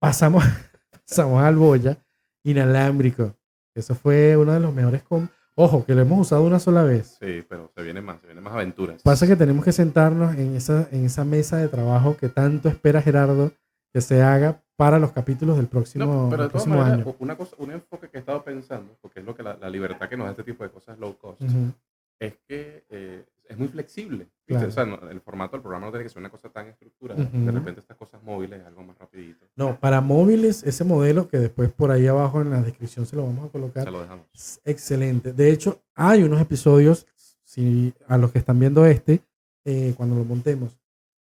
pasamos, 0.00 0.44
pasamos 1.08 1.42
al 1.42 1.56
Boya 1.56 1.96
inalámbrico. 2.44 3.34
Eso 3.74 3.94
fue 3.94 4.36
uno 4.36 4.52
de 4.52 4.60
los 4.60 4.74
mejores. 4.74 5.02
com- 5.02 5.28
Ojo, 5.58 5.86
que 5.86 5.94
lo 5.94 6.02
hemos 6.02 6.20
usado 6.20 6.42
una 6.42 6.58
sola 6.58 6.82
vez. 6.82 7.16
sí, 7.18 7.42
pero 7.48 7.72
se 7.74 7.82
vienen 7.82 8.04
más, 8.04 8.20
se 8.20 8.26
vienen 8.26 8.44
más 8.44 8.52
aventuras. 8.52 9.00
Pasa 9.02 9.26
que 9.26 9.36
tenemos 9.36 9.64
que 9.64 9.72
sentarnos 9.72 10.34
en 10.36 10.54
esa, 10.54 10.86
en 10.92 11.06
esa 11.06 11.24
mesa 11.24 11.56
de 11.56 11.68
trabajo 11.68 12.14
que 12.18 12.28
tanto 12.28 12.68
espera 12.68 13.00
Gerardo 13.00 13.52
que 13.94 14.02
se 14.02 14.20
haga 14.22 14.62
para 14.76 14.98
los 14.98 15.12
capítulos 15.12 15.56
del 15.56 15.66
próximo, 15.68 16.04
No, 16.04 16.28
pero 16.30 16.42
de 16.44 16.48
todas 16.50 16.64
próximo 16.64 16.76
maneras, 16.76 17.06
año. 17.06 17.16
una 17.18 17.36
cosa, 17.36 17.56
un 17.58 17.70
enfoque 17.72 18.08
que 18.10 18.18
he 18.18 18.20
estado 18.20 18.44
pensando, 18.44 18.96
porque 19.00 19.20
es 19.20 19.26
lo 19.26 19.34
que 19.34 19.42
la, 19.42 19.56
la 19.56 19.70
libertad 19.70 20.08
que 20.08 20.16
nos 20.16 20.26
da 20.26 20.32
este 20.32 20.44
tipo 20.44 20.64
de 20.64 20.70
cosas 20.70 20.98
low 20.98 21.16
cost, 21.16 21.40
Ujú. 21.42 21.72
es 22.20 22.34
que 22.46 22.84
eh, 22.90 23.24
es 23.48 23.56
muy 23.58 23.68
flexible. 23.68 24.28
Claro. 24.46 24.68
O 24.68 24.70
sea, 24.70 24.84
no- 24.84 25.08
el 25.08 25.20
formato 25.20 25.52
del 25.56 25.62
programa 25.62 25.86
no 25.86 25.92
tiene 25.92 26.04
que 26.04 26.10
ser 26.10 26.18
una 26.20 26.30
cosa 26.30 26.48
tan 26.50 26.66
estructurada. 26.68 27.22
Ujú. 27.22 27.38
De 27.46 27.52
repente 27.52 27.80
estas 27.80 27.96
cosas 27.96 28.22
móviles, 28.22 28.64
algo 28.66 28.82
más 28.84 28.98
rapidito. 28.98 29.46
No, 29.56 29.78
para 29.80 30.00
móviles, 30.00 30.62
ese 30.64 30.84
modelo 30.84 31.26
que 31.28 31.38
después 31.38 31.70
por 31.72 31.90
ahí 31.90 32.06
abajo 32.06 32.40
en 32.42 32.50
la 32.50 32.60
descripción 32.60 33.06
se 33.06 33.16
lo 33.16 33.22
vamos 33.24 33.48
a 33.48 33.52
colocar, 33.52 33.84
Se 33.84 33.90
lo 33.90 34.02
dejamos. 34.02 34.26
es 34.34 34.60
excelente. 34.64 35.32
De 35.32 35.50
hecho, 35.50 35.80
hay 35.94 36.22
unos 36.22 36.40
episodios, 36.40 37.06
si 37.44 37.94
a 38.08 38.18
los 38.18 38.30
que 38.32 38.38
están 38.40 38.58
viendo 38.58 38.84
este, 38.84 39.22
eh, 39.64 39.94
cuando 39.96 40.16
lo 40.16 40.24
montemos, 40.24 40.76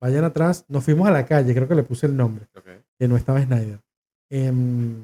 vayan 0.02 0.24
atrás, 0.24 0.66
nos 0.68 0.84
fuimos 0.84 1.08
a 1.08 1.12
la 1.12 1.26
calle, 1.26 1.54
creo 1.54 1.68
que 1.68 1.76
le 1.76 1.84
puse 1.84 2.06
el 2.08 2.16
nombre, 2.16 2.46
Ok. 2.56 2.68
que 2.98 3.08
no 3.08 3.18
estaba 3.18 3.42
Snyder. 3.42 3.80
Em, 4.30 4.96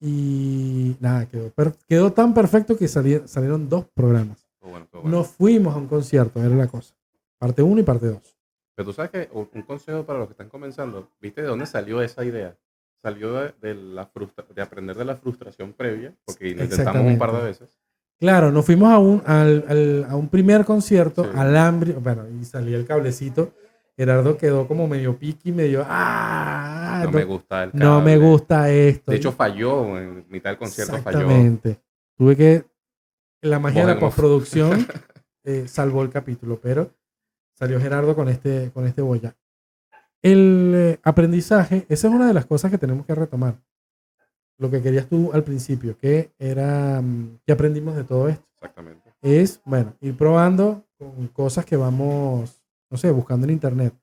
y 0.00 0.96
nada, 1.00 1.26
quedó, 1.26 1.52
quedó 1.86 2.12
tan 2.12 2.32
perfecto 2.34 2.76
que 2.76 2.88
sali- 2.88 3.22
salieron 3.26 3.68
dos 3.68 3.84
programas. 3.94 4.46
Todo 4.58 4.70
bueno, 4.70 4.86
todo 4.90 5.02
bueno. 5.02 5.18
Nos 5.18 5.28
fuimos 5.28 5.74
a 5.74 5.78
un 5.78 5.86
concierto, 5.86 6.40
era 6.42 6.54
la 6.54 6.66
cosa. 6.66 6.94
Parte 7.38 7.62
1 7.62 7.80
y 7.80 7.84
parte 7.84 8.06
2. 8.06 8.36
Pero 8.74 8.86
tú 8.88 8.92
sabes 8.94 9.10
que 9.10 9.28
un 9.32 9.62
consejo 9.62 10.04
para 10.04 10.18
los 10.20 10.28
que 10.28 10.32
están 10.32 10.48
comenzando, 10.48 11.10
¿viste 11.20 11.42
de 11.42 11.48
dónde 11.48 11.66
salió 11.66 12.00
esa 12.02 12.24
idea? 12.24 12.56
Salió 13.02 13.32
de, 13.34 13.54
de 13.60 13.74
la 13.74 14.06
frustra- 14.06 14.44
de 14.54 14.62
aprender 14.62 14.96
de 14.96 15.04
la 15.04 15.16
frustración 15.16 15.72
previa, 15.72 16.14
porque 16.24 16.48
intentamos 16.50 17.06
un 17.06 17.18
par 17.18 17.32
de 17.32 17.42
veces. 17.42 17.68
Claro, 18.18 18.50
nos 18.52 18.66
fuimos 18.66 18.90
a 18.92 18.98
un, 18.98 19.22
al- 19.26 19.64
al- 19.68 20.06
a 20.08 20.16
un 20.16 20.28
primer 20.28 20.64
concierto, 20.66 21.24
Sí. 21.24 21.30
alambre, 21.34 21.92
bueno, 21.94 22.24
y 22.28 22.44
salía 22.44 22.76
el 22.76 22.86
cablecito. 22.86 23.52
Gerardo 24.00 24.38
quedó 24.38 24.66
como 24.66 24.88
medio 24.88 25.18
piqui, 25.18 25.52
medio, 25.52 25.84
ah, 25.86 27.02
No, 27.04 27.10
me 27.10 27.24
gusta 27.24 27.64
el 27.64 27.70
no 27.74 28.00
me 28.00 28.16
gusta 28.16 28.70
esto. 28.70 29.10
De 29.10 29.18
hecho, 29.18 29.30
falló 29.30 29.98
en 29.98 30.24
mitad 30.30 30.48
del 30.48 30.58
concierto, 30.58 30.96
falló. 31.02 31.18
Exactamente. 31.18 31.82
Tuve 32.16 32.34
que, 32.34 32.64
la 33.42 33.58
magia 33.58 33.84
de 33.84 33.94
la 33.94 34.00
postproducción 34.00 34.86
eh, 35.44 35.68
salvó 35.68 36.02
el 36.02 36.08
capítulo, 36.08 36.58
pero 36.62 36.94
salió 37.58 37.78
Gerardo 37.78 38.16
con 38.16 38.30
este, 38.30 38.70
con 38.72 38.86
este 38.86 39.02
boya. 39.02 39.36
El 40.22 40.72
eh, 40.74 41.00
aprendizaje, 41.02 41.84
esa 41.90 42.08
es 42.08 42.14
una 42.14 42.26
de 42.26 42.32
las 42.32 42.46
cosas 42.46 42.70
que 42.70 42.78
tenemos 42.78 43.04
que 43.04 43.14
retomar. 43.14 43.60
Lo 44.56 44.70
que 44.70 44.80
querías 44.80 45.08
tú 45.08 45.30
al 45.34 45.44
principio, 45.44 45.98
que 45.98 46.30
era, 46.38 47.02
mm, 47.02 47.40
que 47.44 47.52
aprendimos 47.52 47.96
de 47.96 48.04
todo 48.04 48.30
esto 48.30 48.46
Exactamente. 48.54 49.12
es, 49.20 49.60
bueno, 49.66 49.94
ir 50.00 50.16
probando 50.16 50.86
con 50.96 51.28
cosas 51.28 51.66
que 51.66 51.76
vamos, 51.76 52.59
no 52.90 52.96
sé, 52.96 53.10
buscando 53.10 53.46
en 53.46 53.52
internet. 53.52 53.94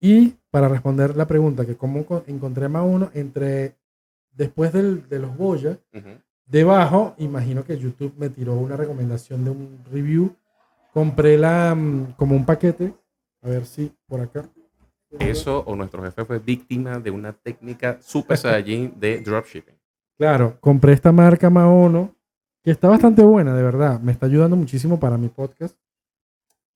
Y 0.00 0.34
para 0.50 0.68
responder 0.68 1.16
la 1.16 1.26
pregunta, 1.26 1.64
que 1.66 1.76
cómo 1.76 2.04
co- 2.04 2.24
encontré 2.26 2.68
más 2.68 2.84
uno, 2.86 3.10
entre, 3.14 3.76
después 4.32 4.72
del- 4.72 5.08
de 5.08 5.18
los 5.18 5.36
Boya, 5.36 5.78
debajo, 6.46 7.14
imagino 7.18 7.64
que 7.64 7.78
YouTube 7.78 8.14
me 8.16 8.30
tiró 8.30 8.54
una 8.54 8.76
recomendación 8.76 9.44
de 9.44 9.50
un 9.50 9.78
review. 9.92 10.34
Compré 10.92 11.38
la, 11.38 11.74
mm, 11.74 12.14
como 12.16 12.34
un 12.34 12.44
paquete, 12.44 12.92
a 13.42 13.48
ver 13.48 13.64
si 13.66 13.92
por 14.06 14.20
acá. 14.20 14.48
Eso 15.18 15.60
o 15.66 15.74
nuestro 15.76 16.02
jefe 16.02 16.24
fue 16.24 16.38
víctima 16.38 16.98
de 16.98 17.10
una 17.10 17.32
técnica 17.32 17.98
super 18.00 18.36
saiyajin 18.36 18.94
de 18.98 19.20
dropshipping. 19.20 19.74
Claro, 20.18 20.58
compré 20.60 20.92
esta 20.92 21.12
marca 21.12 21.48
Maono, 21.50 22.14
que 22.62 22.70
está 22.70 22.88
bastante 22.88 23.22
buena, 23.22 23.54
de 23.54 23.62
verdad. 23.62 24.00
Me 24.00 24.12
está 24.12 24.26
ayudando 24.26 24.54
muchísimo 24.56 24.98
para 25.00 25.16
mi 25.18 25.28
podcast. 25.28 25.76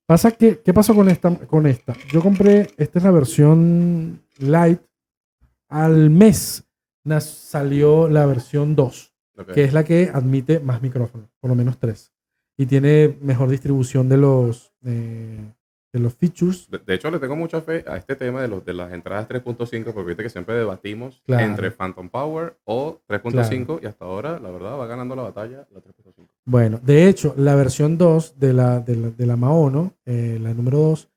Pasa 0.06 0.30
que, 0.32 0.60
¿qué 0.60 0.74
pasó 0.74 0.94
con 0.94 1.08
esta? 1.08 1.34
Con 1.46 1.66
esta? 1.66 1.94
Yo 2.12 2.20
compré, 2.20 2.68
esta 2.76 2.98
es 2.98 3.04
la 3.04 3.10
versión 3.10 4.20
light. 4.38 4.80
Al 5.68 6.10
mes 6.10 6.64
nas- 7.04 7.22
salió 7.24 8.08
la 8.08 8.26
versión 8.26 8.76
2, 8.76 9.14
Ok. 9.38 9.52
que 9.52 9.64
es 9.64 9.72
la 9.72 9.82
que 9.84 10.10
admite 10.12 10.60
más 10.60 10.82
micrófonos, 10.82 11.28
por 11.40 11.48
lo 11.50 11.56
menos 11.56 11.78
tres. 11.78 12.12
Y 12.56 12.66
tiene 12.66 13.16
mejor 13.22 13.48
distribución 13.48 14.08
de 14.08 14.16
los, 14.18 14.72
eh, 14.84 15.40
de 15.92 15.98
los 16.00 16.14
features. 16.14 16.70
De, 16.70 16.78
de 16.78 16.94
hecho, 16.94 17.10
le 17.10 17.18
tengo 17.18 17.34
mucha 17.34 17.60
fe 17.62 17.82
a 17.88 17.96
este 17.96 18.14
tema 18.14 18.42
de, 18.42 18.48
los, 18.48 18.64
de 18.64 18.74
las 18.74 18.92
entradas 18.92 19.26
3.5, 19.26 19.92
porque 19.94 20.08
viste 20.08 20.22
que 20.22 20.28
siempre 20.28 20.54
debatimos 20.54 21.22
Claro. 21.24 21.46
entre 21.46 21.70
Phantom 21.70 22.10
Power 22.10 22.58
o 22.64 23.00
3.5, 23.08 23.80
y 23.82 23.86
hasta 23.86 24.04
ahora, 24.04 24.38
la 24.38 24.50
verdad, 24.50 24.78
va 24.78 24.86
ganando 24.86 25.16
la 25.16 25.22
batalla 25.22 25.66
la 25.72 25.80
3.5. 25.80 26.28
Bueno, 26.46 26.78
de 26.82 27.08
hecho, 27.08 27.34
la 27.38 27.54
versión 27.54 27.96
2 27.96 28.38
de 28.38 28.52
la, 28.52 28.80
de 28.80 28.96
la, 28.96 29.10
de 29.10 29.26
la 29.26 29.36
Maono, 29.36 29.94
eh, 30.04 30.38
la 30.40 30.52
número 30.52 30.78
2, 30.78 31.08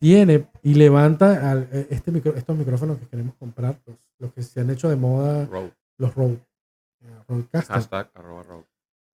tiene 0.00 0.46
y 0.62 0.74
levanta 0.74 1.50
al- 1.50 1.68
eh, 1.72 1.88
este 1.90 2.12
micro- 2.12 2.34
estos 2.36 2.56
micrófonos 2.56 2.98
que 2.98 3.06
queremos 3.08 3.34
comprar, 3.34 3.80
los, 3.86 3.96
los 4.20 4.32
que 4.32 4.42
se 4.42 4.60
han 4.60 4.70
hecho 4.70 4.88
de 4.88 4.96
moda, 4.96 5.46
Road. 5.46 5.70
los 5.98 6.14
Rode, 6.14 6.38
eh. 7.02 7.44
Hashtag 7.68 8.10
arroba 8.14 8.42
road. 8.44 8.62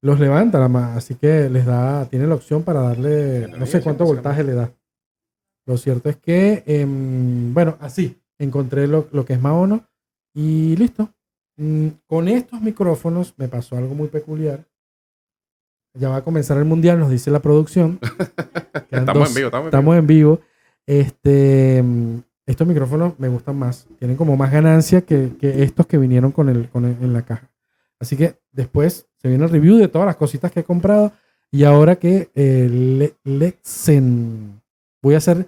Los 0.02 0.18
levanta 0.20 0.58
la 0.58 0.68
ma- 0.68 0.94
así 0.96 1.14
que 1.14 1.48
les 1.48 1.64
da, 1.64 2.04
tiene 2.06 2.26
la 2.26 2.35
opción 2.35 2.64
para 2.64 2.80
darle, 2.80 3.46
no 3.58 3.64
sé 3.66 3.78
cuánto 3.85 4.04
voltaje 4.04 4.44
le 4.44 4.52
da. 4.54 4.72
Lo 5.66 5.76
cierto 5.78 6.08
es 6.11 6.16
que, 6.16 6.64
em, 6.66 7.54
bueno, 7.54 7.76
así, 7.80 8.20
encontré 8.38 8.88
lo, 8.88 9.08
lo 9.12 9.24
que 9.24 9.35
es 9.35 9.40
Maono 9.40 9.87
y 10.35 10.74
listo. 10.76 11.08
Mm, 11.56 11.87
con 12.06 12.26
estos 12.28 12.61
micrófonos 12.61 13.35
me 13.37 13.46
pasó 13.48 13.76
algo 13.76 13.94
muy 13.94 14.08
peculiar. 14.08 14.66
Ya 15.94 16.09
va 16.09 16.16
a 16.16 16.24
comenzar 16.24 16.57
el 16.59 16.64
mundial, 16.64 16.98
nos 16.98 17.11
dice 17.11 17.31
la 17.31 17.40
producción. 17.40 17.98
Estamos 18.90 19.14
dos- 19.14 19.28
en 19.28 19.35
vivo, 19.35 19.46
estamos 19.48 19.62
en 19.64 19.66
Estamos 19.68 19.96
en 19.96 20.07
vivo. 20.07 20.40
Este, 20.87 21.83
mm, 21.83 22.16
estos 22.46 22.66
micrófonos 22.66 23.18
me 23.18 23.28
gustan 23.28 23.59
más. 23.59 23.87
Tienen 23.98 24.16
como 24.16 24.37
más 24.37 24.50
ganancia 24.50 25.02
que, 25.02 25.33
que 25.38 25.62
estos 25.62 25.87
que 25.87 25.98
vinieron 25.98 26.33
con 26.33 26.48
el, 26.48 26.68
con 26.70 26.85
el- 26.87 26.96
en 27.02 27.12
la 27.12 27.22
caja. 27.22 27.50
Así 28.00 28.16
que 28.16 28.37
después 28.52 29.07
se 29.18 29.28
viene 29.28 29.44
el 29.44 29.50
review 29.50 29.76
de 29.76 29.88
todas 29.88 30.07
las 30.07 30.16
cositas 30.16 30.50
que 30.50 30.61
he 30.61 30.64
comprado. 30.64 31.12
Y 31.50 31.64
ahora 31.64 31.96
que 31.96 32.31
eh, 32.35 32.68
Le- 32.70 33.14
Lexen, 33.24 34.62
voy 35.02 35.14
a 35.14 35.18
hacer, 35.18 35.46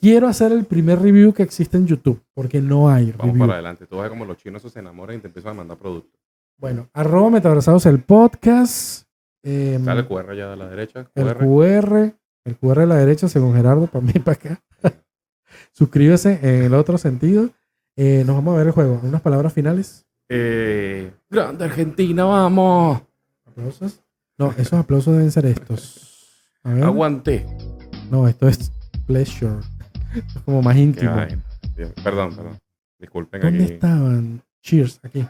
quiero 0.00 0.28
hacer 0.28 0.52
el 0.52 0.64
primer 0.64 1.00
review 1.02 1.32
que 1.32 1.42
existe 1.42 1.76
en 1.76 1.86
YouTube, 1.88 2.22
porque 2.32 2.60
no 2.60 2.88
hay 2.88 3.06
Vamos 3.10 3.26
review. 3.26 3.40
para 3.40 3.54
adelante. 3.54 3.86
Tú 3.86 3.98
ves 3.98 4.08
como 4.08 4.24
los 4.24 4.36
chinos 4.36 4.62
se 4.62 4.78
enamoran 4.78 5.16
y 5.16 5.18
te 5.20 5.26
empiezan 5.26 5.50
a 5.52 5.54
mandar 5.54 5.76
productos. 5.78 6.20
Bueno, 6.58 6.88
arroba 6.92 7.30
metabrazados 7.30 7.84
el 7.86 7.98
podcast. 8.00 9.03
Em, 9.44 9.84
Sale 9.84 10.00
el 10.00 10.06
QR 10.08 10.30
allá 10.30 10.50
de 10.50 10.56
la 10.56 10.68
derecha. 10.68 11.06
el 11.14 11.24
QR. 11.24 11.38
QR, 11.38 12.14
el 12.44 12.56
QR 12.56 12.80
a 12.80 12.86
la 12.86 12.96
derecha, 12.96 13.28
según 13.28 13.54
Gerardo, 13.54 13.86
para 13.86 14.04
mí 14.04 14.12
para 14.24 14.32
acá. 14.36 14.60
Suscríbase 15.72 16.38
en 16.42 16.64
el 16.64 16.74
otro 16.74 16.98
sentido. 16.98 17.50
Eh, 17.96 18.24
nos 18.26 18.36
vamos 18.36 18.54
a 18.54 18.58
ver 18.58 18.66
el 18.68 18.72
juego. 18.72 19.00
Unas 19.02 19.20
palabras 19.20 19.52
finales. 19.52 20.04
Eh, 20.28 21.12
Grande 21.30 21.64
Argentina, 21.64 22.24
vamos. 22.24 23.02
Aplausos. 23.44 24.00
No, 24.38 24.52
esos 24.58 24.74
aplausos 24.74 25.14
deben 25.14 25.30
ser 25.30 25.46
estos. 25.46 26.28
A 26.64 26.72
ver. 26.72 26.84
Aguanté. 26.84 27.46
No, 28.10 28.26
esto 28.26 28.48
es 28.48 28.72
pleasure. 29.06 29.58
Esto 30.14 30.38
es 30.38 30.44
como 30.44 30.62
más 30.62 30.76
íntimo. 30.76 31.14
Perdón, 32.02 32.34
perdón. 32.34 32.58
Disculpen 32.98 33.40
¿Dónde 33.42 33.64
aquí. 33.64 33.72
estaban? 33.74 34.42
Cheers, 34.62 35.00
aquí. 35.02 35.26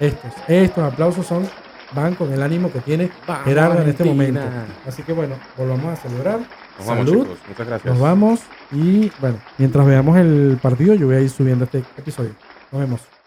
Estos. 0.00 0.32
Estos 0.46 0.84
aplausos 0.92 1.26
son, 1.26 1.46
van 1.92 2.14
con 2.14 2.32
el 2.32 2.42
ánimo 2.42 2.70
que 2.72 2.80
tiene 2.80 3.10
Vamos, 3.26 3.44
Gerardo 3.44 3.82
en 3.82 3.88
este 3.88 4.04
momento. 4.04 4.40
Así 4.86 5.02
que 5.02 5.12
bueno, 5.12 5.36
volvamos 5.56 5.86
a 5.86 5.96
celebrar. 5.96 6.40
Nos 6.78 6.86
vamos, 6.86 7.06
Salud. 7.08 7.22
chicos. 7.22 7.38
Muchas 7.48 7.66
gracias. 7.66 7.94
Nos 7.94 8.02
vamos 8.02 8.40
y 8.72 9.10
bueno, 9.20 9.38
mientras 9.56 9.86
veamos 9.86 10.16
el 10.18 10.58
partido, 10.60 10.94
yo 10.94 11.06
voy 11.06 11.16
a 11.16 11.20
ir 11.20 11.30
subiendo 11.30 11.64
este 11.64 11.78
episodio. 11.96 12.30
Nos 12.72 12.80
vemos. 12.80 13.17